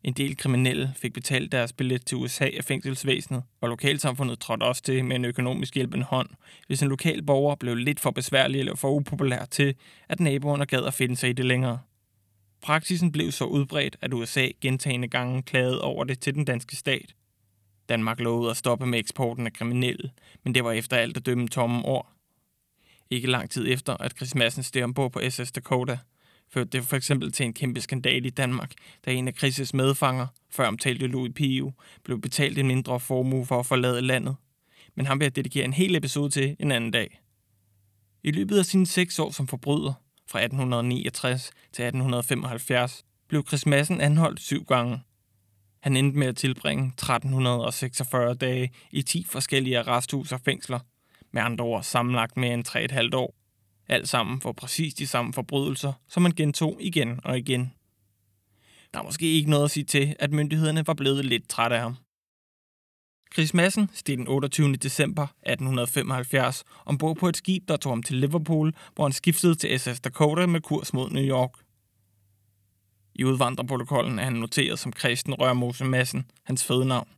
En 0.05 0.13
del 0.13 0.37
kriminelle 0.37 0.93
fik 0.97 1.13
betalt 1.13 1.53
deres 1.53 1.73
billet 1.73 2.07
til 2.07 2.17
USA 2.17 2.45
af 2.57 2.65
fængselsvæsenet, 2.65 3.43
og 3.61 3.69
lokalsamfundet 3.69 4.39
trådte 4.39 4.65
også 4.65 4.83
til 4.83 5.05
med 5.05 5.17
en 5.17 5.25
økonomisk 5.25 5.75
hjælpende 5.75 6.05
hånd, 6.05 6.29
hvis 6.67 6.83
en 6.83 6.89
lokal 6.89 7.23
borger 7.23 7.55
blev 7.55 7.75
lidt 7.75 8.01
for 8.01 8.11
besværlig 8.11 8.59
eller 8.59 8.75
for 8.75 8.91
upopulær 8.91 9.45
til, 9.45 9.75
at 10.09 10.21
naboerne 10.21 10.67
gad 10.67 10.85
at 10.85 10.95
finde 10.95 11.17
sig 11.17 11.31
i 11.31 11.33
det 11.33 11.45
længere. 11.45 11.79
Praksisen 12.63 13.13
blev 13.13 13.33
så 13.33 13.45
udbredt, 13.45 13.97
at 14.01 14.15
USA 14.15 14.49
gentagende 14.61 15.09
gange 15.09 15.43
klagede 15.43 15.81
over 15.81 16.05
det 16.05 16.21
til 16.21 16.35
den 16.35 16.45
danske 16.45 16.77
stat. 16.77 17.15
Danmark 17.89 18.21
lovede 18.21 18.51
at 18.51 18.57
stoppe 18.57 18.87
med 18.87 18.99
eksporten 18.99 19.47
af 19.47 19.53
kriminelle, 19.53 20.11
men 20.43 20.55
det 20.55 20.65
var 20.65 20.73
efter 20.73 20.97
alt 20.97 21.17
at 21.17 21.27
dømme 21.27 21.49
tomme 21.49 21.85
ord. 21.85 22.13
Ikke 23.11 23.31
lang 23.31 23.51
tid 23.51 23.73
efter, 23.73 23.97
at 23.97 24.17
Chris 24.17 24.35
Madsen 24.35 24.63
steg 24.63 24.85
ombord 24.85 25.13
på 25.13 25.21
SS 25.31 25.53
Dakota, 25.53 25.99
førte 26.53 26.71
det 26.71 26.85
for 26.85 26.97
eksempel 26.97 27.33
til 27.33 27.47
en 27.47 27.53
kæmpe 27.53 27.81
skandal 27.81 28.27
i 28.27 28.31
Danmark, 28.31 28.73
da 29.05 29.13
en 29.13 29.29
af 29.29 29.33
Chris' 29.43 29.71
medfanger, 29.75 30.27
før 30.51 30.69
omtalte 30.69 31.07
Louis 31.07 31.33
Pio, 31.35 31.73
blev 32.05 32.21
betalt 32.21 32.59
en 32.59 32.67
mindre 32.67 33.01
formue 33.01 33.47
for 33.47 33.61
at 33.61 33.67
forlade 33.67 34.03
landet. 34.03 34.37
Men 34.95 35.07
han 35.07 35.21
vil 35.21 35.37
dedikere 35.37 35.65
en 35.65 35.73
hel 35.73 35.97
episode 35.97 36.31
til 36.31 36.57
en 36.59 36.73
anden 36.73 36.91
dag. 36.91 37.21
I 38.23 38.31
løbet 38.31 38.59
af 38.59 38.65
sine 38.65 38.87
seks 38.87 39.19
år 39.19 39.31
som 39.31 39.47
forbryder, 39.47 39.93
fra 40.27 40.39
1869 40.39 41.51
til 41.73 41.85
1875, 41.85 43.05
blev 43.29 43.47
Chris 43.47 43.67
Madsen 43.67 44.01
anholdt 44.01 44.41
syv 44.41 44.65
gange. 44.65 45.01
Han 45.81 45.97
endte 45.97 46.19
med 46.19 46.27
at 46.27 46.37
tilbringe 46.37 46.87
1346 46.87 48.35
dage 48.35 48.71
i 48.91 49.03
10 49.03 49.27
forskellige 49.29 49.79
arresthus 49.79 50.33
og 50.33 50.41
fængsler, 50.41 50.79
med 51.33 51.43
andre 51.43 51.65
ord 51.65 51.83
sammenlagt 51.83 52.37
mere 52.37 52.55
end 52.55 52.69
3,5 53.13 53.17
år. 53.17 53.35
Alt 53.89 54.09
sammen 54.09 54.41
for 54.41 54.53
præcis 54.53 54.95
de 54.95 55.07
samme 55.07 55.33
forbrydelser, 55.33 55.93
som 56.09 56.23
man 56.23 56.33
gentog 56.33 56.77
igen 56.81 57.21
og 57.25 57.39
igen. 57.39 57.73
Der 58.95 59.01
er 59.01 59.05
måske 59.05 59.33
ikke 59.33 59.51
noget 59.51 59.65
at 59.65 59.71
sige 59.71 59.85
til, 59.85 60.17
at 60.19 60.33
myndighederne 60.33 60.87
var 60.87 60.95
blevet 60.95 61.25
lidt 61.25 61.49
trætte 61.49 61.77
af 61.77 61.83
ham. 61.83 61.97
Chris 63.35 63.55
Madsen 63.55 63.91
steg 63.95 64.19
den 64.19 64.29
28. 64.29 64.77
december 64.77 65.23
1875 65.23 66.65
ombord 66.85 67.17
på 67.17 67.29
et 67.29 67.37
skib, 67.37 67.69
der 67.69 67.77
tog 67.77 67.93
ham 67.93 68.03
til 68.03 68.17
Liverpool, 68.17 68.73
hvor 68.95 69.05
han 69.05 69.13
skiftede 69.13 69.55
til 69.55 69.81
SS 69.81 70.01
Dakota 70.01 70.47
med 70.47 70.61
kurs 70.61 70.93
mod 70.93 71.11
New 71.11 71.25
York. 71.25 71.51
I 73.15 73.25
udvandrerprotokollen 73.25 74.19
er 74.19 74.25
han 74.25 74.33
noteret 74.33 74.79
som 74.79 74.93
Christen 74.93 75.35
Rørmose 75.35 75.85
Madsen, 75.85 76.31
hans 76.45 76.65
fødenavn. 76.65 77.09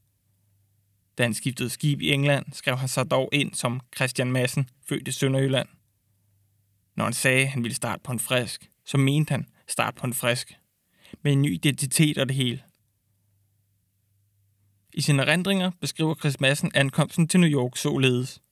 Da 1.19 1.23
han 1.23 1.35
skiftede 1.35 1.71
skib 1.71 2.01
i 2.01 2.13
England, 2.13 2.47
skrev 2.53 2.77
han 2.77 2.89
sig 2.89 3.11
dog 3.11 3.29
ind 3.33 3.55
som 3.55 3.81
Christian 3.97 4.33
Madsen, 4.33 4.71
født 4.89 5.09
i 5.09 5.13
Sønderjylland. 5.13 5.69
Når 6.97 7.05
han 7.05 7.13
sagde, 7.13 7.43
at 7.43 7.49
han 7.49 7.63
ville 7.63 7.75
starte 7.75 8.03
på 8.03 8.13
en 8.13 8.19
frisk, 8.19 8.71
så 8.85 8.99
mente 8.99 9.31
han 9.31 9.47
start 9.69 9.95
på 9.95 10.07
en 10.07 10.15
frisk. 10.15 10.57
Med 11.23 11.33
en 11.33 11.43
ny 11.43 11.55
identitet 11.55 12.19
og 12.19 12.29
det 12.29 12.37
hele. 12.37 12.63
I 14.95 15.01
sine 15.01 15.23
erindringer 15.23 15.71
beskriver 15.81 16.15
Chris 16.15 16.41
Madsen 16.41 16.71
ankomsten 16.75 17.29
til 17.29 17.41
New 17.41 17.51
York 17.51 17.77
således. 17.77 18.43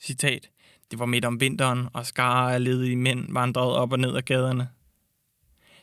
Citat. 0.00 0.50
Det 0.90 0.98
var 0.98 1.06
midt 1.06 1.24
om 1.24 1.40
vinteren, 1.40 1.88
og 1.92 2.06
skare 2.06 2.54
af 2.54 2.64
ledige 2.64 2.96
mænd 2.96 3.32
vandrede 3.32 3.76
op 3.76 3.92
og 3.92 3.98
ned 3.98 4.16
ad 4.16 4.22
gaderne. 4.22 4.68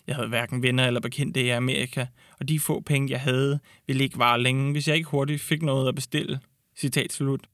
Jeg 0.08 0.16
havde 0.16 0.28
hverken 0.28 0.64
venner 0.64 0.88
eller 0.88 1.00
bekendte 1.00 1.44
i 1.44 1.50
Amerika, 1.50 2.06
og 2.40 2.48
de 2.50 2.60
få 2.60 2.80
penge, 2.80 3.12
jeg 3.12 3.22
havde, 3.22 3.60
ville 3.88 4.04
ikke 4.04 4.20
vare 4.20 4.42
længe, 4.42 4.72
hvis 4.72 4.88
jeg 4.88 4.96
ikke 4.96 5.10
hurtigt 5.10 5.42
fik 5.42 5.62
noget 5.62 5.88
at 5.88 5.96
bestille. 5.96 6.40
Citat 6.76 7.14
slut. 7.14 7.48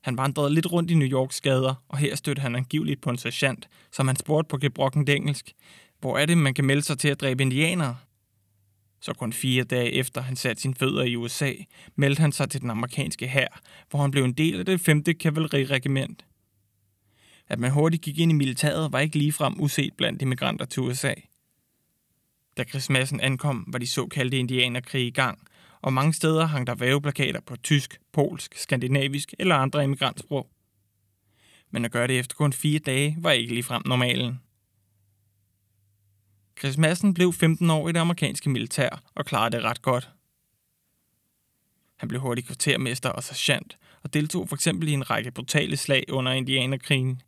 Han 0.00 0.16
vandrede 0.16 0.54
lidt 0.54 0.72
rundt 0.72 0.90
i 0.90 0.94
New 0.94 1.08
Yorks 1.08 1.40
gader, 1.40 1.74
og 1.88 1.98
her 1.98 2.16
stødte 2.16 2.42
han 2.42 2.56
angiveligt 2.56 3.00
på 3.00 3.10
en 3.10 3.18
sergeant, 3.18 3.68
som 3.92 4.06
han 4.06 4.16
spurgte 4.16 4.48
på 4.48 4.58
gebrokkent 4.58 5.08
engelsk. 5.08 5.52
Hvor 6.00 6.18
er 6.18 6.26
det, 6.26 6.38
man 6.38 6.54
kan 6.54 6.64
melde 6.64 6.82
sig 6.82 6.98
til 6.98 7.08
at 7.08 7.20
dræbe 7.20 7.42
indianere? 7.42 7.96
Så 9.00 9.14
kun 9.14 9.32
fire 9.32 9.64
dage 9.64 9.92
efter 9.92 10.20
han 10.20 10.36
satte 10.36 10.62
sine 10.62 10.74
fødder 10.74 11.02
i 11.02 11.16
USA, 11.16 11.52
meldte 11.96 12.20
han 12.20 12.32
sig 12.32 12.50
til 12.50 12.60
den 12.60 12.70
amerikanske 12.70 13.28
hær, 13.28 13.60
hvor 13.90 14.00
han 14.00 14.10
blev 14.10 14.24
en 14.24 14.32
del 14.32 14.58
af 14.58 14.66
det 14.66 14.80
5. 14.80 15.04
kavaleriregiment. 15.20 16.24
At 17.48 17.58
man 17.58 17.70
hurtigt 17.70 18.02
gik 18.02 18.18
ind 18.18 18.32
i 18.32 18.34
militæret 18.34 18.92
var 18.92 18.98
ikke 18.98 19.18
ligefrem 19.18 19.60
uset 19.60 19.94
blandt 19.96 20.22
immigranter 20.22 20.64
til 20.64 20.82
USA. 20.82 21.14
Da 22.56 22.64
Chris 22.64 22.90
Madsen 22.90 23.20
ankom, 23.20 23.64
var 23.68 23.78
de 23.78 23.86
såkaldte 23.86 24.38
indianerkrige 24.38 25.06
i 25.06 25.10
gang, 25.10 25.38
og 25.82 25.92
mange 25.92 26.12
steder 26.12 26.46
hang 26.46 26.66
der 26.66 26.74
væveplakater 26.74 27.40
på 27.40 27.56
tysk, 27.56 28.00
polsk, 28.12 28.54
skandinavisk 28.58 29.34
eller 29.38 29.54
andre 29.54 29.84
immigrantsprog. 29.84 30.50
Men 31.70 31.84
at 31.84 31.92
gøre 31.92 32.06
det 32.06 32.18
efter 32.18 32.36
kun 32.36 32.52
fire 32.52 32.78
dage 32.78 33.16
var 33.18 33.30
ikke 33.30 33.54
ligefrem 33.54 33.82
normalen. 33.86 34.40
Chris 36.58 36.78
Madsen 36.78 37.14
blev 37.14 37.32
15 37.32 37.70
år 37.70 37.88
i 37.88 37.92
det 37.92 38.00
amerikanske 38.00 38.50
militær 38.50 39.02
og 39.14 39.26
klarede 39.26 39.56
det 39.56 39.64
ret 39.64 39.82
godt. 39.82 40.10
Han 41.96 42.08
blev 42.08 42.20
hurtigt 42.20 42.46
kvartermester 42.46 43.08
og 43.08 43.22
sergeant 43.22 43.78
og 44.02 44.14
deltog 44.14 44.48
for 44.48 44.56
eksempel 44.56 44.88
i 44.88 44.92
en 44.92 45.10
række 45.10 45.30
brutale 45.30 45.76
slag 45.76 46.04
under 46.12 46.32
indianerkrigen. 46.32 47.22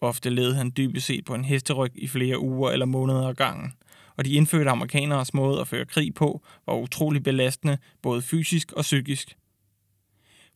Ofte 0.00 0.30
led 0.30 0.54
han 0.54 0.72
dybest 0.76 1.06
set 1.06 1.24
på 1.24 1.34
en 1.34 1.44
hesteryg 1.44 1.92
i 1.94 2.08
flere 2.08 2.38
uger 2.38 2.70
eller 2.70 2.86
måneder 2.86 3.28
ad 3.28 3.34
gangen, 3.34 3.72
og 4.20 4.24
de 4.24 4.32
indfødte 4.32 4.70
amerikaneres 4.70 5.34
måde 5.34 5.60
at 5.60 5.68
føre 5.68 5.84
krig 5.84 6.14
på 6.14 6.42
var 6.66 6.74
utrolig 6.74 7.22
belastende, 7.22 7.78
både 8.02 8.22
fysisk 8.22 8.72
og 8.72 8.82
psykisk. 8.82 9.36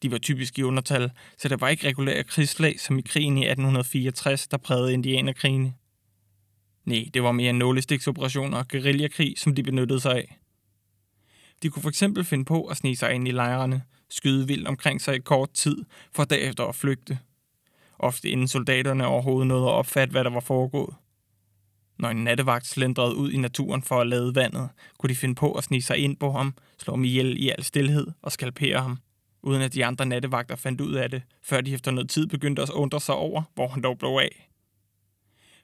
De 0.02 0.10
var 0.10 0.18
typisk 0.18 0.58
i 0.58 0.62
undertal, 0.62 1.10
så 1.38 1.48
der 1.48 1.56
var 1.56 1.68
ikke 1.68 1.88
regulære 1.88 2.24
krigsslag 2.24 2.80
som 2.80 2.98
i 2.98 3.02
krigen 3.02 3.38
i 3.38 3.40
1864, 3.40 4.48
der 4.48 4.56
prægede 4.56 4.92
indianerkrigene. 4.92 5.74
Nej, 6.84 7.04
det 7.14 7.22
var 7.22 7.32
mere 7.32 7.52
nålestiksoperationer 7.52 8.58
og 8.58 8.68
guerillakrig, 8.68 9.34
som 9.38 9.54
de 9.54 9.62
benyttede 9.62 10.00
sig 10.00 10.16
af. 10.16 10.38
De 11.62 11.70
kunne 11.70 11.82
for 11.82 11.88
eksempel 11.88 12.24
finde 12.24 12.44
på 12.44 12.64
at 12.64 12.76
snige 12.76 12.96
sig 12.96 13.14
ind 13.14 13.28
i 13.28 13.30
lejrene, 13.30 13.82
skyde 14.10 14.46
vildt 14.46 14.68
omkring 14.68 15.00
sig 15.00 15.16
i 15.16 15.20
kort 15.20 15.52
tid, 15.52 15.84
for 16.12 16.24
derefter 16.24 16.64
at 16.64 16.74
flygte. 16.74 17.18
Ofte 17.98 18.28
inden 18.28 18.48
soldaterne 18.48 19.06
overhovedet 19.06 19.46
nåede 19.46 19.66
at 19.66 19.72
opfatte, 19.72 20.12
hvad 20.12 20.24
der 20.24 20.30
var 20.30 20.40
foregået. 20.40 20.94
Når 21.98 22.08
en 22.08 22.24
nattevagt 22.24 22.66
slendrede 22.66 23.16
ud 23.16 23.32
i 23.32 23.36
naturen 23.36 23.82
for 23.82 24.00
at 24.00 24.06
lade 24.06 24.34
vandet, 24.34 24.68
kunne 24.98 25.08
de 25.08 25.14
finde 25.14 25.34
på 25.34 25.52
at 25.52 25.64
snige 25.64 25.82
sig 25.82 25.98
ind 25.98 26.16
på 26.16 26.32
ham, 26.32 26.54
slå 26.78 26.92
ham 26.92 27.04
ihjel 27.04 27.42
i 27.42 27.48
al 27.48 27.64
stillhed 27.64 28.06
og 28.22 28.32
skalpere 28.32 28.80
ham, 28.80 28.98
uden 29.42 29.62
at 29.62 29.74
de 29.74 29.84
andre 29.84 30.06
nattevagter 30.06 30.56
fandt 30.56 30.80
ud 30.80 30.94
af 30.94 31.10
det, 31.10 31.22
før 31.42 31.60
de 31.60 31.74
efter 31.74 31.90
noget 31.90 32.10
tid 32.10 32.26
begyndte 32.26 32.62
at 32.62 32.70
undre 32.70 33.00
sig 33.00 33.14
over, 33.14 33.42
hvor 33.54 33.68
han 33.68 33.82
dog 33.82 33.98
blev 33.98 34.08
af. 34.08 34.50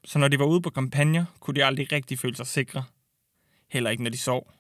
Så 0.05 0.19
når 0.19 0.29
de 0.29 0.39
var 0.39 0.45
ude 0.45 0.63
på 0.63 0.71
kampagner, 0.71 1.25
kunne 1.41 1.55
de 1.55 1.65
aldrig 1.65 1.93
rigtig 1.93 2.19
føle 2.19 2.37
sig 2.37 2.47
sikre. 2.47 2.85
Heller 3.71 3.91
ikke 3.91 4.03
når 4.03 4.11
de 4.11 4.19
sov. 4.19 4.53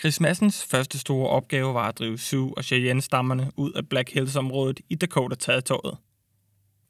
Chris 0.00 0.20
Massens 0.20 0.64
første 0.64 0.98
store 0.98 1.28
opgave 1.28 1.74
var 1.74 1.88
at 1.88 1.98
drive 1.98 2.18
Sioux 2.18 2.52
og 2.56 2.64
Cheyenne-stammerne 2.64 3.50
ud 3.56 3.72
af 3.72 3.88
Black 3.88 4.10
Hills-området 4.10 4.80
i 4.88 4.94
Dakota-territoriet. 4.94 5.98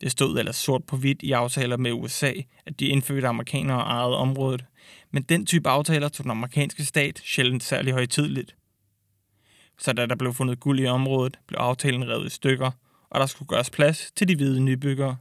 Det 0.00 0.10
stod 0.10 0.38
ellers 0.38 0.56
sort 0.56 0.84
på 0.84 0.96
hvidt 0.96 1.22
i 1.22 1.32
aftaler 1.32 1.76
med 1.76 1.92
USA, 1.92 2.32
at 2.66 2.80
de 2.80 2.86
indfødte 2.86 3.28
amerikanere 3.28 3.80
ejede 3.80 4.16
området, 4.16 4.64
men 5.10 5.22
den 5.22 5.46
type 5.46 5.68
aftaler 5.68 6.08
tog 6.08 6.24
den 6.24 6.30
amerikanske 6.30 6.84
stat 6.84 7.22
sjældent 7.24 7.62
særlig 7.62 7.92
højtidligt. 7.92 8.56
Så 9.78 9.92
da 9.92 10.06
der 10.06 10.14
blev 10.14 10.34
fundet 10.34 10.60
guld 10.60 10.80
i 10.80 10.86
området, 10.86 11.38
blev 11.46 11.58
aftalen 11.58 12.08
revet 12.08 12.26
i 12.26 12.30
stykker, 12.30 12.70
og 13.10 13.20
der 13.20 13.26
skulle 13.26 13.48
gøres 13.48 13.70
plads 13.70 14.12
til 14.16 14.28
de 14.28 14.36
hvide 14.36 14.60
nybyggere. 14.60 15.16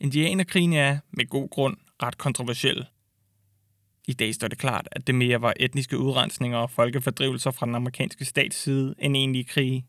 Indianerkrigen 0.00 0.72
er, 0.72 0.98
med 1.10 1.28
god 1.28 1.48
grund, 1.48 1.76
ret 2.02 2.18
kontroversiel. 2.18 2.86
I 4.08 4.12
dag 4.12 4.34
står 4.34 4.48
det 4.48 4.58
klart, 4.58 4.88
at 4.92 5.06
det 5.06 5.14
mere 5.14 5.42
var 5.42 5.54
etniske 5.56 5.98
udrensninger 5.98 6.58
og 6.58 6.70
folkefordrivelser 6.70 7.50
fra 7.50 7.66
den 7.66 7.74
amerikanske 7.74 8.24
stats 8.24 8.56
side 8.56 8.94
end 8.98 9.16
egentlige 9.16 9.44
krige. 9.44 9.86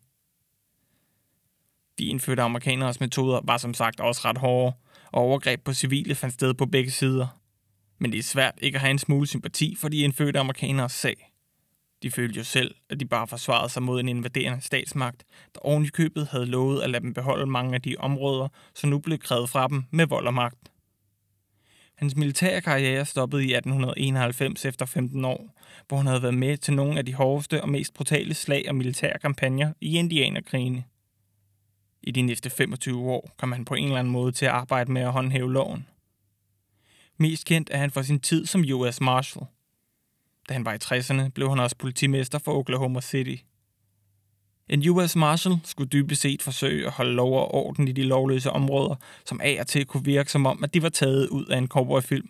De 2.00 2.06
indfødte 2.06 2.42
amerikaneres 2.42 3.00
metoder 3.00 3.42
var 3.44 3.58
som 3.58 3.74
sagt 3.74 4.00
også 4.00 4.22
ret 4.26 4.38
hårde, 4.38 4.76
og 5.12 5.22
overgreb 5.22 5.64
på 5.64 5.74
civile 5.74 6.16
fandt 6.16 6.34
sted 6.34 6.54
på 6.54 6.66
begge 6.66 6.92
sider. 6.92 7.28
Men 8.00 8.12
det 8.12 8.20
er 8.20 8.24
svært 8.24 8.54
ikke 8.62 8.76
at 8.76 8.82
have 8.82 8.92
en 8.92 9.00
smule 9.00 9.28
sympati 9.28 9.76
for 9.76 9.90
de 9.90 9.98
indfødte 9.98 10.40
amerikaneres 10.40 10.92
sag. 10.92 11.34
De 12.04 12.12
følte 12.12 12.38
jo 12.38 12.44
selv, 12.44 12.76
at 12.90 13.00
de 13.00 13.06
bare 13.06 13.28
forsvarede 13.28 13.70
sig 13.70 13.84
mod 13.84 14.00
en 14.00 14.10
invaderende 14.10 14.62
statsmagt, 14.62 15.24
der 15.54 15.60
oven 15.60 15.86
i 15.86 15.88
købet 15.88 16.28
havde 16.28 16.46
lovet 16.46 16.82
at 16.82 16.90
lade 16.90 17.04
dem 17.04 17.14
beholde 17.14 17.46
mange 17.46 17.76
af 17.76 17.82
de 17.82 17.96
områder, 18.00 18.48
som 18.76 18.90
nu 18.90 19.00
blev 19.00 19.18
krævet 19.18 19.50
fra 19.50 19.68
dem 19.68 19.84
med 19.92 20.06
vold 20.06 20.28
og 20.28 20.34
magt. 20.34 20.72
Hans 21.96 22.16
militære 22.16 22.62
karriere 22.62 23.06
stoppede 23.06 23.46
i 23.46 23.54
1891 23.54 24.66
efter 24.66 24.86
15 24.86 25.26
år, 25.26 25.62
hvor 25.88 25.98
han 25.98 26.08
havde 26.08 26.22
været 26.22 26.34
med 26.34 26.58
til 26.58 26.74
nogle 26.74 26.98
af 26.98 27.06
de 27.06 27.14
hårdeste 27.14 27.62
og 27.62 27.70
mest 27.70 27.94
brutale 27.94 28.34
slag 28.34 28.66
og 28.68 28.76
militære 28.76 29.20
kampagner 29.20 29.74
i 29.82 29.98
indianerkrigene. 29.98 30.84
I 32.04 32.12
de 32.12 32.22
næste 32.22 32.50
25 32.50 33.12
år 33.12 33.30
kom 33.38 33.52
han 33.52 33.66
på 33.66 33.74
en 33.74 33.86
eller 33.86 34.00
anden 34.00 34.14
måde 34.14 34.32
til 34.32 34.46
at 34.46 34.52
arbejde 34.52 34.92
med 34.92 35.02
at 35.02 35.12
håndhæve 35.12 35.54
loven. 35.54 35.88
Mest 37.18 37.46
kendt 37.46 37.70
er 37.74 37.78
han 37.78 37.92
for 37.92 38.02
sin 38.02 38.20
tid 38.20 38.46
som 38.46 38.64
US 38.74 39.02
Marshal. 39.02 39.44
Da 40.50 40.54
han 40.54 40.66
var 40.66 40.74
i 40.74 40.78
60'erne, 40.84 41.30
blev 41.30 41.50
han 41.50 41.60
også 41.60 41.76
politimester 41.76 42.40
for 42.40 42.54
Oklahoma 42.54 43.02
City. 43.02 43.36
En 44.70 44.90
US 44.90 45.16
Marshal 45.16 45.54
skulle 45.64 45.90
dybest 45.90 46.22
set 46.22 46.42
forsøge 46.42 46.86
at 46.86 46.92
holde 46.92 47.14
lov 47.14 47.34
og 47.34 47.54
orden 47.54 47.88
i 47.88 47.92
de 47.92 48.04
lovløse 48.04 48.52
områder, 48.52 48.96
som 49.26 49.42
af 49.44 49.58
og 49.60 49.68
til 49.68 49.86
kunne 49.86 50.06
virke 50.06 50.32
som 50.32 50.46
om, 50.46 50.64
at 50.64 50.74
de 50.74 50.82
var 50.82 50.90
taget 50.90 51.28
ud 51.30 51.46
af 51.46 51.58
en 51.58 51.68
cowboyfilm. 51.68 52.30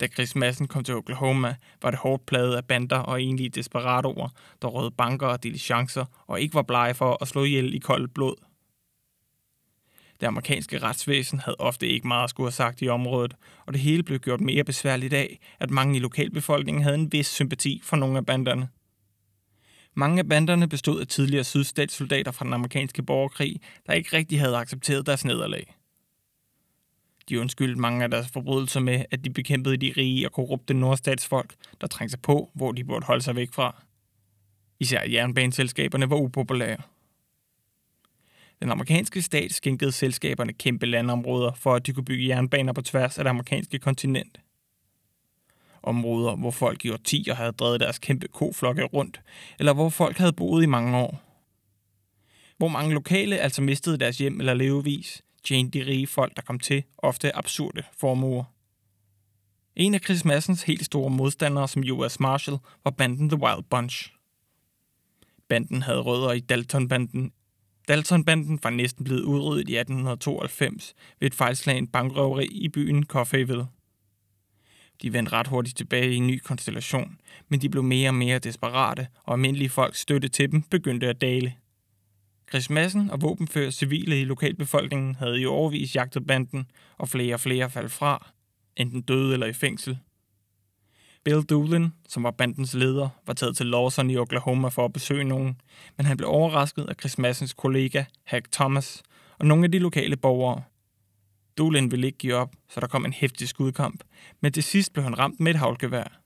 Da 0.00 0.06
Chris 0.06 0.36
Madsen 0.36 0.68
kom 0.68 0.84
til 0.84 0.94
Oklahoma, 0.94 1.56
var 1.82 1.90
det 1.90 1.98
hårdt 1.98 2.26
pladet 2.26 2.54
af 2.54 2.64
bander 2.64 2.98
og 2.98 3.22
egentlige 3.22 3.48
desperadoer, 3.48 4.28
der 4.62 4.68
røde 4.68 4.90
banker 4.90 5.26
og 5.26 5.42
diligencer 5.42 6.04
og 6.26 6.40
ikke 6.40 6.54
var 6.54 6.62
blege 6.62 6.94
for 6.94 7.18
at 7.20 7.28
slå 7.28 7.44
ihjel 7.44 7.74
i 7.74 7.78
koldt 7.78 8.14
blod. 8.14 8.34
Det 10.20 10.26
amerikanske 10.26 10.78
retsvæsen 10.78 11.40
havde 11.40 11.56
ofte 11.58 11.88
ikke 11.88 12.08
meget 12.08 12.24
at 12.24 12.30
skulle 12.30 12.46
have 12.46 12.52
sagt 12.52 12.82
i 12.82 12.88
området, 12.88 13.36
og 13.66 13.72
det 13.72 13.80
hele 13.80 14.02
blev 14.02 14.18
gjort 14.18 14.40
mere 14.40 14.64
besværligt 14.64 15.12
af, 15.12 15.38
at 15.60 15.70
mange 15.70 15.96
i 15.96 16.00
lokalbefolkningen 16.00 16.82
havde 16.82 16.94
en 16.94 17.12
vis 17.12 17.26
sympati 17.26 17.80
for 17.84 17.96
nogle 17.96 18.18
af 18.18 18.26
banderne. 18.26 18.68
Mange 19.94 20.18
af 20.18 20.28
banderne 20.28 20.68
bestod 20.68 21.00
af 21.00 21.06
tidligere 21.06 21.44
sydstatssoldater 21.44 22.32
fra 22.32 22.44
den 22.44 22.52
amerikanske 22.52 23.02
borgerkrig, 23.02 23.60
der 23.86 23.92
ikke 23.92 24.16
rigtig 24.16 24.40
havde 24.40 24.56
accepteret 24.56 25.06
deres 25.06 25.24
nederlag. 25.24 25.74
De 27.28 27.40
undskyldte 27.40 27.80
mange 27.80 28.04
af 28.04 28.10
deres 28.10 28.28
forbrydelser 28.28 28.80
med, 28.80 29.04
at 29.10 29.24
de 29.24 29.30
bekæmpede 29.30 29.76
de 29.76 29.92
rige 29.96 30.26
og 30.26 30.32
korrupte 30.32 30.74
nordstatsfolk, 30.74 31.54
der 31.80 31.86
trængte 31.86 32.10
sig 32.10 32.20
på, 32.20 32.50
hvor 32.54 32.72
de 32.72 32.84
burde 32.84 33.06
holde 33.06 33.22
sig 33.22 33.36
væk 33.36 33.52
fra. 33.52 33.82
Især 34.80 35.02
jernbaneselskaberne 35.10 36.10
var 36.10 36.16
upopulære. 36.16 36.82
Den 38.60 38.70
amerikanske 38.70 39.22
stat 39.22 39.52
skænkede 39.52 39.92
selskaberne 39.92 40.52
kæmpe 40.52 40.86
landområder 40.86 41.52
for, 41.52 41.74
at 41.74 41.86
de 41.86 41.92
kunne 41.92 42.04
bygge 42.04 42.28
jernbaner 42.28 42.72
på 42.72 42.82
tværs 42.82 43.18
af 43.18 43.24
det 43.24 43.28
amerikanske 43.28 43.78
kontinent. 43.78 44.40
Områder, 45.82 46.36
hvor 46.36 46.50
folk 46.50 46.84
i 46.84 46.90
årtier 46.90 47.34
havde 47.34 47.52
drevet 47.52 47.80
deres 47.80 47.98
kæmpe 47.98 48.28
koflokke 48.28 48.84
rundt, 48.84 49.20
eller 49.58 49.72
hvor 49.72 49.88
folk 49.88 50.18
havde 50.18 50.32
boet 50.32 50.62
i 50.62 50.66
mange 50.66 50.96
år. 50.96 51.22
Hvor 52.56 52.68
mange 52.68 52.94
lokale 52.94 53.38
altså 53.38 53.62
mistede 53.62 53.98
deres 53.98 54.18
hjem 54.18 54.40
eller 54.40 54.54
levevis, 54.54 55.22
tjente 55.44 55.78
de 55.78 55.86
rige 55.86 56.06
folk, 56.06 56.36
der 56.36 56.42
kom 56.42 56.58
til, 56.58 56.82
ofte 56.98 57.36
absurde 57.36 57.82
formuer. 57.92 58.44
En 59.76 59.94
af 59.94 60.00
Chris 60.00 60.24
Massens 60.24 60.62
helt 60.62 60.84
store 60.84 61.10
modstandere 61.10 61.68
som 61.68 61.82
US 61.90 62.20
Marshal 62.20 62.58
var 62.84 62.90
banden 62.90 63.28
The 63.28 63.40
Wild 63.40 63.64
Bunch. 63.70 64.12
Banden 65.48 65.82
havde 65.82 66.00
rødder 66.00 66.32
i 66.32 66.40
Dalton-banden. 66.40 67.32
Dalton-banden 67.88 68.58
var 68.62 68.70
næsten 68.70 69.04
blevet 69.04 69.22
udryddet 69.22 69.68
i 69.68 69.76
1892 69.76 70.94
ved 71.20 71.26
et 71.26 71.34
fejlslagent 71.34 71.92
bankrøveri 71.92 72.46
i 72.46 72.68
byen 72.68 73.04
Coffeyville. 73.04 73.66
De 75.02 75.12
vendte 75.12 75.32
ret 75.32 75.46
hurtigt 75.46 75.76
tilbage 75.76 76.12
i 76.12 76.16
en 76.16 76.26
ny 76.26 76.38
konstellation, 76.38 77.18
men 77.48 77.60
de 77.60 77.68
blev 77.68 77.82
mere 77.82 78.10
og 78.10 78.14
mere 78.14 78.38
desperate, 78.38 79.06
og 79.24 79.32
almindelige 79.32 79.68
folks 79.68 80.00
støtte 80.00 80.28
til 80.28 80.52
dem 80.52 80.62
begyndte 80.62 81.06
at 81.06 81.20
dale. 81.20 81.54
Chris 82.50 82.70
Madsen 82.70 83.10
og 83.10 83.22
våbenfører 83.22 83.70
civile 83.70 84.20
i 84.20 84.24
lokalbefolkningen 84.24 85.14
havde 85.14 85.40
i 85.40 85.46
overvis 85.46 85.96
jagtet 85.96 86.26
banden, 86.26 86.70
og 86.98 87.08
flere 87.08 87.34
og 87.34 87.40
flere 87.40 87.70
faldt 87.70 87.92
fra, 87.92 88.30
enten 88.76 89.02
døde 89.02 89.32
eller 89.32 89.46
i 89.46 89.52
fængsel. 89.52 89.98
Bill 91.24 91.42
Doolin, 91.42 91.92
som 92.08 92.22
var 92.22 92.30
bandens 92.30 92.74
leder, 92.74 93.08
var 93.26 93.34
taget 93.34 93.56
til 93.56 93.66
Lawson 93.66 94.10
i 94.10 94.16
Oklahoma 94.16 94.68
for 94.68 94.84
at 94.84 94.92
besøge 94.92 95.24
nogen, 95.24 95.60
men 95.96 96.06
han 96.06 96.16
blev 96.16 96.28
overrasket 96.28 96.84
af 96.88 96.94
Chris 97.00 97.18
Massens 97.18 97.54
kollega, 97.54 98.04
Hack 98.24 98.52
Thomas, 98.52 99.02
og 99.38 99.46
nogle 99.46 99.64
af 99.64 99.72
de 99.72 99.78
lokale 99.78 100.16
borgere. 100.16 100.62
Doolin 101.58 101.90
ville 101.90 102.06
ikke 102.06 102.18
give 102.18 102.34
op, 102.34 102.56
så 102.68 102.80
der 102.80 102.86
kom 102.86 103.04
en 103.04 103.12
hæftig 103.12 103.48
skudkamp, 103.48 104.04
men 104.40 104.52
til 104.52 104.62
sidst 104.62 104.92
blev 104.92 105.04
han 105.04 105.18
ramt 105.18 105.40
med 105.40 105.54
et 105.54 105.58
havlgevær. 105.58 106.20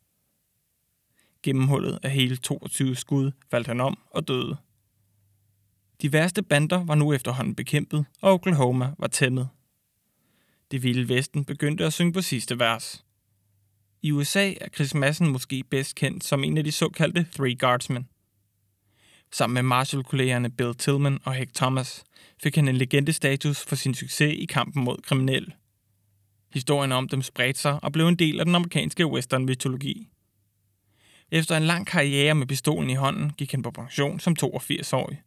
Gennemhullet 1.42 1.98
af 2.02 2.10
hele 2.10 2.36
22 2.36 2.96
skud 2.96 3.32
faldt 3.50 3.66
han 3.66 3.80
om 3.80 3.98
og 4.10 4.28
døde. 4.28 4.56
De 6.02 6.12
værste 6.12 6.42
bander 6.42 6.84
var 6.84 6.94
nu 6.94 7.12
efterhånden 7.12 7.54
bekæmpet, 7.54 8.04
og 8.20 8.32
Oklahoma 8.32 8.94
var 8.98 9.06
tæmmet. 9.06 9.48
Det 10.70 10.82
vilde 10.82 11.08
vesten 11.08 11.44
begyndte 11.44 11.84
at 11.84 11.92
synge 11.92 12.12
på 12.12 12.20
sidste 12.20 12.58
vers. 12.58 13.04
I 14.04 14.12
USA 14.12 14.52
er 14.60 14.68
Chris 14.74 14.94
Madsen 14.94 15.28
måske 15.28 15.64
bedst 15.70 15.94
kendt 15.94 16.24
som 16.24 16.44
en 16.44 16.58
af 16.58 16.64
de 16.64 16.72
såkaldte 16.72 17.26
Three 17.36 17.54
Guardsmen. 17.54 18.08
Sammen 19.32 19.54
med 19.54 19.62
Marshall-kollegerne 19.62 20.50
Bill 20.50 20.74
Tillman 20.74 21.18
og 21.24 21.34
Hank 21.34 21.54
Thomas 21.54 22.04
fik 22.42 22.54
han 22.56 22.68
en 22.68 22.76
legendestatus 22.76 23.64
for 23.64 23.76
sin 23.76 23.94
succes 23.94 24.34
i 24.38 24.44
kampen 24.44 24.84
mod 24.84 24.96
kriminelle. 25.02 25.52
Historien 26.52 26.92
om 26.92 27.08
dem 27.08 27.22
spredte 27.22 27.60
sig 27.60 27.84
og 27.84 27.92
blev 27.92 28.08
en 28.08 28.16
del 28.16 28.40
af 28.40 28.46
den 28.46 28.54
amerikanske 28.54 29.06
western-mytologi. 29.06 30.08
Efter 31.30 31.56
en 31.56 31.62
lang 31.62 31.86
karriere 31.86 32.34
med 32.34 32.46
pistolen 32.46 32.90
i 32.90 32.94
hånden 32.94 33.32
gik 33.38 33.50
han 33.50 33.62
på 33.62 33.70
pension 33.70 34.20
som 34.20 34.36
82-årig. 34.42 35.22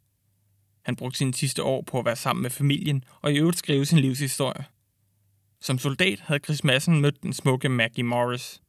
Han 0.82 0.96
brugte 0.96 1.18
sine 1.18 1.34
sidste 1.34 1.64
år 1.64 1.82
på 1.82 2.00
at 2.00 2.06
være 2.06 2.16
sammen 2.16 2.42
med 2.42 2.50
familien 2.50 3.04
og 3.22 3.34
i 3.34 3.38
øvrigt 3.38 3.58
skrive 3.58 3.86
sin 3.86 4.00
livshistorie. 4.00 4.66
Som 5.62 5.80
soldat 5.80 6.20
havde 6.20 6.40
Chris 6.40 6.64
Madsen 6.64 7.02
mødt 7.02 7.24
den 7.24 7.34
smukke 7.34 7.70
Maggie 7.70 8.04
Morris. 8.04 8.62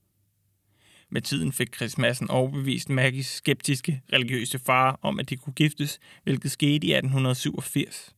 Med 1.10 1.22
tiden 1.22 1.52
fik 1.52 1.76
Chris 1.76 1.98
Madsen 1.98 2.30
overbevist 2.30 2.88
Maggies 2.88 3.26
skeptiske 3.26 4.02
religiøse 4.12 4.58
far 4.58 4.98
om, 5.02 5.18
at 5.18 5.30
de 5.30 5.36
kunne 5.36 5.54
giftes, 5.54 6.00
hvilket 6.24 6.50
skete 6.50 6.86
i 6.86 6.92
1887. 6.92 8.14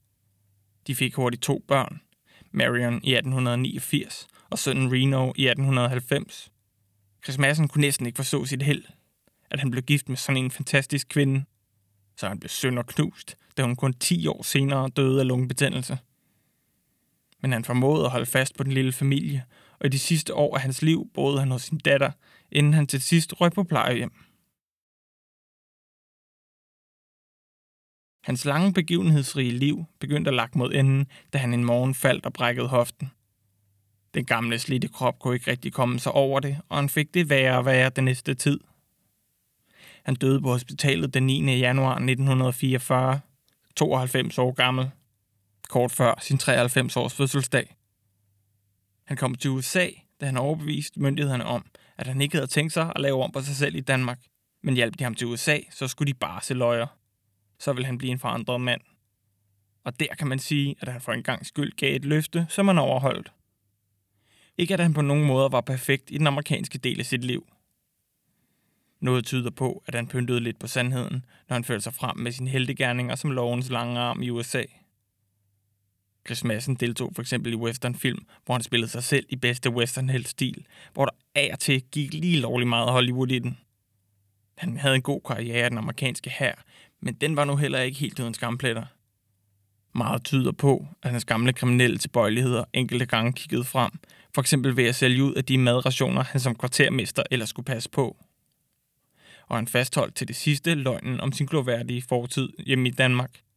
De 0.87 0.95
fik 0.95 1.15
hurtigt 1.15 1.43
to 1.43 1.65
børn, 1.69 2.01
Marion 2.53 2.95
i 2.95 3.15
1889 3.15 4.27
og 4.51 4.59
sønnen 4.59 4.93
Reno 4.93 5.33
i 5.37 5.49
1890. 5.49 6.53
Chris 7.25 7.39
Madsen 7.39 7.69
kunne 7.69 7.81
næsten 7.81 8.07
ikke 8.07 8.17
forstå 8.17 8.45
sit 8.45 8.63
held, 8.63 8.85
at 9.51 9.61
han 9.61 9.71
blev 9.71 9.83
gift 9.83 10.09
med 10.09 10.17
sådan 10.17 10.45
en 10.45 10.51
fantastisk 10.51 11.09
kvinde. 11.09 11.45
Så 12.17 12.29
han 12.29 12.41
blev 12.41 12.49
sønder 12.49 12.83
knust, 12.83 13.37
da 13.57 13.63
hun 13.63 13.77
kun 13.77 13.93
10 13.93 14.27
år 14.27 14.43
senere 14.43 14.89
døde 14.89 15.21
af 15.21 15.29
lungebetændelse. 15.29 15.99
Men 17.41 17.53
han 17.53 17.65
formåede 17.65 18.05
at 18.05 18.11
holde 18.11 18.27
fast 18.27 18.57
på 18.57 18.65
den 18.65 18.73
lille 18.73 18.93
familie, 18.93 19.45
og 19.81 19.87
i 19.87 19.89
de 19.89 19.99
sidste 19.99 20.35
år 20.35 20.57
af 20.57 20.63
hans 20.63 20.83
liv 20.83 21.11
boede 21.15 21.39
han 21.39 21.51
hos 21.51 21.63
sin 21.63 21.79
datter, 21.79 22.11
inden 22.53 22.75
han 22.75 22.87
til 22.87 23.03
sidst 23.03 23.41
røg 23.41 23.53
på 23.53 23.65
plejehjem. 23.65 24.13
Hans 28.25 28.45
lange 28.45 28.73
begivenhedsrige 28.73 29.51
liv 29.51 29.85
begyndte 30.01 30.29
at 30.29 30.35
lagt 30.35 30.55
mod 30.55 30.75
enden, 30.75 31.07
da 31.33 31.39
han 31.39 31.55
en 31.55 31.65
morgen 31.65 31.95
faldt 31.95 32.27
og 32.27 32.33
brækkede 32.33 32.69
hoften. 32.69 33.11
Den 34.15 34.25
gamle 34.25 34.59
slidte 34.59 34.89
krop 34.89 35.19
kunne 35.19 35.35
ikke 35.35 35.51
rigtig 35.51 35.73
komme 35.73 35.99
sig 35.99 36.13
over 36.13 36.41
det, 36.41 36.59
og 36.69 36.77
han 36.77 36.89
fik 36.89 37.15
det 37.15 37.31
værre 37.31 37.59
og 37.59 37.65
værre 37.65 37.91
den 37.91 38.05
næste 38.05 38.35
tid. 38.35 38.61
Han 40.03 40.15
døde 40.15 40.41
på 40.41 40.49
hospitalet 40.49 41.15
den 41.15 41.27
9. 41.27 41.59
januar 41.59 41.93
1944, 41.93 43.21
92 43.77 44.39
år 44.39 44.53
gammel, 44.53 44.91
kort 45.69 45.93
før 45.93 46.15
sin 46.21 46.37
93-års 46.43 47.15
fødselsdag. 47.15 47.78
Han 49.09 49.17
kom 49.17 49.35
til 49.35 49.51
USA, 49.51 49.89
da 50.21 50.27
han 50.27 50.37
overbeviste 50.37 51.01
myndighederne 51.01 51.45
om, 51.45 51.67
at 51.97 52.07
han 52.07 52.21
ikke 52.21 52.37
havde 52.37 52.47
tænkt 52.47 52.73
sig 52.73 52.93
at 52.95 53.01
lave 53.01 53.23
om 53.23 53.33
på 53.33 53.43
sig 53.43 53.57
selv 53.57 53.77
i 53.77 53.81
Danmark. 53.81 54.19
Men 54.63 54.75
hjalp 54.75 54.99
de 54.99 55.05
ham 55.05 55.15
til 55.15 55.27
USA, 55.27 55.59
så 55.71 55.89
skulle 55.89 56.13
de 56.13 56.19
bare 56.19 56.43
se 56.43 56.55
løjer. 56.55 56.87
Så 57.59 57.73
ville 57.73 57.87
han 57.87 57.99
blive 57.99 58.13
en 58.13 58.19
forandret 58.19 58.61
mand. 58.61 58.81
Og 59.85 60.01
der 60.01 60.15
kan 60.19 60.27
man 60.27 60.39
sige, 60.39 60.77
at 60.81 60.89
han 60.89 61.01
for 61.01 61.13
en 61.13 61.23
gang 61.23 61.47
skyld 61.47 61.73
gav 61.77 61.97
et 61.97 62.05
løfte, 62.05 62.47
som 62.49 62.69
han 62.69 62.79
overholdt. 62.79 63.33
Ikke 64.59 64.75
at 64.75 64.81
han 64.81 64.95
på 64.95 65.03
nogen 65.03 65.25
måde 65.25 65.53
var 65.53 65.61
perfekt 65.61 66.11
i 66.11 66.19
den 66.19 66.27
amerikanske 66.27 66.79
del 66.79 67.01
af 67.01 67.07
sit 67.07 67.25
liv. 67.25 67.47
Noget 69.01 69.25
tyder 69.25 69.51
på, 69.51 69.83
at 69.87 69.95
han 69.95 70.07
pyntede 70.07 70.41
lidt 70.41 70.59
på 70.59 70.67
sandheden, 70.67 71.25
når 71.49 71.55
han 71.55 71.65
følte 71.65 71.83
sig 71.83 71.95
frem 71.95 72.17
med 72.17 72.33
sine 72.33 72.51
heldegærninger 72.51 73.15
som 73.15 73.31
lovens 73.31 73.71
lange 73.71 74.01
arm 74.01 74.23
i 74.23 74.31
USA. 74.31 74.63
Chris 76.29 76.45
Madsen 76.45 76.75
deltog 76.75 77.13
for 77.15 77.23
eksempel 77.23 77.53
i 77.53 77.57
westernfilm, 77.57 78.27
hvor 78.45 78.55
han 78.55 78.63
spillede 78.63 78.91
sig 78.91 79.05
selv 79.05 79.27
i 79.29 79.37
bedste 79.37 79.71
western 79.71 80.25
stil, 80.25 80.67
hvor 80.95 81.05
der 81.05 81.13
af 81.35 81.51
og 81.53 81.59
til 81.59 81.83
gik 81.83 82.15
lige 82.15 82.41
lovlig 82.41 82.69
meget 82.69 82.91
Hollywood 82.91 83.31
i 83.31 83.39
den. 83.39 83.59
Han 84.59 84.77
havde 84.77 84.95
en 84.95 85.03
god 85.03 85.21
karriere 85.27 85.67
i 85.67 85.71
den 85.71 85.79
amerikanske 85.79 86.31
hær, 86.31 86.53
men 87.01 87.15
den 87.15 87.37
var 87.37 87.45
nu 87.45 87.57
heller 87.57 87.81
ikke 87.81 87.99
helt 87.99 88.21
uden 88.21 88.35
skampletter. 88.35 88.85
Meget 89.95 90.25
tyder 90.25 90.53
på, 90.53 90.87
at 91.03 91.11
hans 91.11 91.25
gamle 91.25 91.53
kriminelle 91.53 91.99
tilbøjeligheder 91.99 92.65
enkelte 92.73 93.07
gange 93.07 93.33
kiggede 93.33 93.65
frem, 93.65 93.91
for 94.35 94.41
eksempel 94.41 94.77
ved 94.77 94.85
at 94.85 94.95
sælge 94.95 95.25
ud 95.25 95.35
af 95.35 95.45
de 95.45 95.59
madrationer, 95.59 96.25
han 96.25 96.41
som 96.41 96.55
kvartermester 96.55 97.23
ellers 97.31 97.49
skulle 97.49 97.67
passe 97.67 97.91
på. 97.91 98.17
Og 99.47 99.57
han 99.57 99.69
fastholdt 99.69 100.15
til 100.15 100.29
det 100.29 100.37
sidste 100.37 100.75
løgnen 100.75 101.21
om 101.21 101.33
sin 101.33 101.47
gloværdige 101.47 102.03
fortid 102.03 102.49
hjemme 102.67 102.89
i 102.89 102.93
Danmark– 102.93 103.31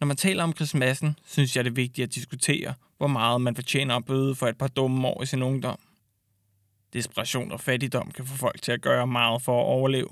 når 0.00 0.06
man 0.06 0.16
taler 0.16 0.42
om 0.42 0.52
Chris 0.56 0.74
Madsen, 0.74 1.18
synes 1.26 1.56
jeg 1.56 1.64
det 1.64 1.70
er 1.70 1.74
vigtigt 1.74 2.08
at 2.08 2.14
diskutere, 2.14 2.74
hvor 2.96 3.06
meget 3.06 3.40
man 3.40 3.54
fortjener 3.54 3.96
at 3.96 4.04
bøde 4.04 4.34
for 4.34 4.46
et 4.46 4.58
par 4.58 4.68
dumme 4.68 5.08
år 5.08 5.22
i 5.22 5.26
sin 5.26 5.42
ungdom. 5.42 5.78
Desperation 6.92 7.52
og 7.52 7.60
fattigdom 7.60 8.10
kan 8.10 8.26
få 8.26 8.36
folk 8.36 8.62
til 8.62 8.72
at 8.72 8.82
gøre 8.82 9.06
meget 9.06 9.42
for 9.42 9.60
at 9.60 9.66
overleve. 9.66 10.08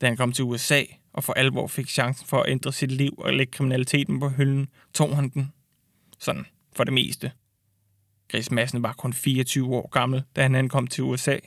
Da 0.00 0.06
han 0.06 0.16
kom 0.16 0.32
til 0.32 0.44
USA 0.44 0.82
og 1.12 1.24
for 1.24 1.32
alvor 1.32 1.66
fik 1.66 1.88
chancen 1.88 2.26
for 2.26 2.40
at 2.42 2.50
ændre 2.50 2.72
sit 2.72 2.92
liv 2.92 3.14
og 3.18 3.32
lægge 3.32 3.50
kriminaliteten 3.52 4.20
på 4.20 4.28
hylden, 4.28 4.68
tog 4.94 5.16
han 5.16 5.28
den. 5.28 5.52
Sådan, 6.18 6.46
for 6.76 6.84
det 6.84 6.92
meste. 6.92 7.32
Chris 8.30 8.50
Madsen 8.50 8.82
var 8.82 8.92
kun 8.92 9.12
24 9.12 9.74
år 9.74 9.88
gammel, 9.88 10.22
da 10.36 10.42
han 10.42 10.54
ankom 10.54 10.86
til 10.86 11.04
USA. 11.04 11.38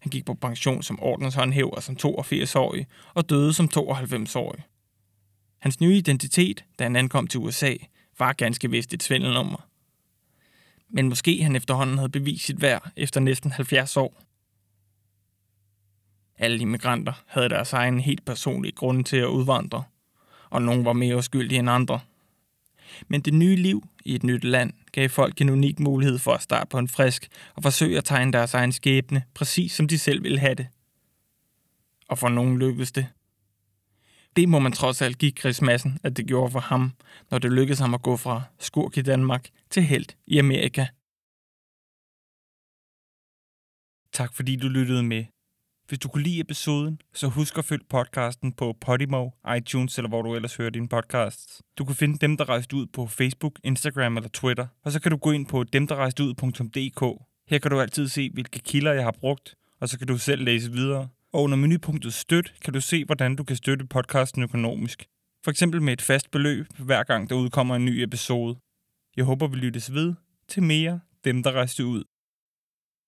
Han 0.00 0.10
gik 0.10 0.24
på 0.24 0.34
pension 0.34 0.82
som 0.82 1.02
ordenshåndhæver 1.02 1.80
som 1.80 1.96
82-årig 2.06 2.86
og 3.14 3.30
døde 3.30 3.52
som 3.52 3.68
92-årig. 3.76 4.62
Hans 5.62 5.80
nye 5.80 5.96
identitet, 5.96 6.64
da 6.78 6.84
han 6.84 6.96
ankom 6.96 7.26
til 7.26 7.40
USA, 7.40 7.74
var 8.18 8.32
ganske 8.32 8.70
vist 8.70 8.94
et 8.94 9.02
svindelnummer. 9.02 9.68
Men 10.88 11.08
måske 11.08 11.42
han 11.42 11.56
efterhånden 11.56 11.98
havde 11.98 12.08
bevist 12.08 12.44
sit 12.44 12.60
værd 12.62 12.90
efter 12.96 13.20
næsten 13.20 13.52
70 13.52 13.96
år. 13.96 14.22
Alle 16.38 16.58
immigranter 16.58 17.12
havde 17.26 17.48
deres 17.48 17.72
egen 17.72 18.00
helt 18.00 18.24
personlige 18.24 18.72
grund 18.72 19.04
til 19.04 19.16
at 19.16 19.26
udvandre, 19.26 19.84
og 20.50 20.62
nogle 20.62 20.84
var 20.84 20.92
mere 20.92 21.16
uskyldige 21.16 21.58
end 21.58 21.70
andre. 21.70 22.00
Men 23.08 23.20
det 23.20 23.34
nye 23.34 23.56
liv 23.56 23.88
i 24.04 24.14
et 24.14 24.22
nyt 24.22 24.44
land 24.44 24.72
gav 24.92 25.08
folk 25.08 25.40
en 25.40 25.50
unik 25.50 25.80
mulighed 25.80 26.18
for 26.18 26.32
at 26.32 26.42
starte 26.42 26.68
på 26.68 26.78
en 26.78 26.88
frisk 26.88 27.28
og 27.54 27.62
forsøge 27.62 27.98
at 27.98 28.04
tegne 28.04 28.32
deres 28.32 28.54
egen 28.54 28.72
skæbne, 28.72 29.22
præcis 29.34 29.72
som 29.72 29.88
de 29.88 29.98
selv 29.98 30.22
ville 30.22 30.38
have 30.38 30.54
det. 30.54 30.68
Og 32.08 32.18
for 32.18 32.28
nogen 32.28 32.58
lykkedes 32.58 32.92
det. 32.92 33.06
Det 34.36 34.48
må 34.48 34.58
man 34.58 34.72
trods 34.72 35.02
alt 35.02 35.18
give 35.18 35.32
Chris 35.40 35.62
Madsen, 35.62 35.98
at 36.02 36.16
det 36.16 36.26
gjorde 36.26 36.50
for 36.50 36.60
ham, 36.60 36.92
når 37.30 37.38
det 37.38 37.52
lykkedes 37.52 37.78
ham 37.78 37.94
at 37.94 38.02
gå 38.02 38.16
fra 38.16 38.42
skurk 38.58 38.96
i 38.96 39.02
Danmark 39.02 39.48
til 39.70 39.82
held 39.82 40.06
i 40.26 40.38
Amerika. 40.38 40.86
Tak 44.12 44.34
fordi 44.34 44.56
du 44.56 44.68
lyttede 44.68 45.02
med. 45.02 45.24
Hvis 45.88 45.98
du 45.98 46.08
kunne 46.08 46.22
lide 46.22 46.40
episoden, 46.40 47.00
så 47.14 47.28
husk 47.28 47.58
at 47.58 47.64
følge 47.64 47.84
podcasten 47.88 48.52
på 48.52 48.76
Podimo, 48.80 49.30
iTunes 49.56 49.98
eller 49.98 50.08
hvor 50.08 50.22
du 50.22 50.34
ellers 50.34 50.56
hører 50.56 50.70
din 50.70 50.88
podcast. 50.88 51.62
Du 51.78 51.84
kan 51.84 51.94
finde 51.94 52.18
dem, 52.18 52.36
der 52.36 52.48
rejste 52.48 52.76
ud 52.76 52.86
på 52.86 53.06
Facebook, 53.06 53.60
Instagram 53.64 54.16
eller 54.16 54.28
Twitter. 54.28 54.66
Og 54.84 54.92
så 54.92 55.00
kan 55.00 55.10
du 55.10 55.16
gå 55.16 55.30
ind 55.30 55.46
på 55.46 55.64
demderrejsteud.dk. 55.64 57.22
Her 57.48 57.58
kan 57.58 57.70
du 57.70 57.80
altid 57.80 58.08
se, 58.08 58.30
hvilke 58.30 58.58
kilder 58.58 58.92
jeg 58.92 59.04
har 59.04 59.16
brugt, 59.20 59.54
og 59.80 59.88
så 59.88 59.98
kan 59.98 60.06
du 60.06 60.18
selv 60.18 60.44
læse 60.44 60.72
videre. 60.72 61.08
Og 61.34 61.42
under 61.42 61.56
menupunktet 61.56 62.14
Støt 62.14 62.54
kan 62.64 62.72
du 62.72 62.80
se, 62.80 63.04
hvordan 63.04 63.36
du 63.36 63.44
kan 63.44 63.56
støtte 63.56 63.86
podcasten 63.86 64.42
økonomisk. 64.42 65.06
For 65.44 65.50
eksempel 65.50 65.82
med 65.82 65.92
et 65.92 66.02
fast 66.02 66.30
beløb, 66.30 66.66
hver 66.78 67.02
gang 67.02 67.30
der 67.30 67.36
udkommer 67.36 67.76
en 67.76 67.84
ny 67.84 68.02
episode. 68.02 68.56
Jeg 69.16 69.24
håber, 69.24 69.46
vi 69.46 69.56
lyttes 69.56 69.92
ved 69.92 70.14
til 70.48 70.62
mere 70.62 71.00
Dem, 71.24 71.42
der 71.42 71.52
rejste 71.52 71.84
ud. 71.86 72.04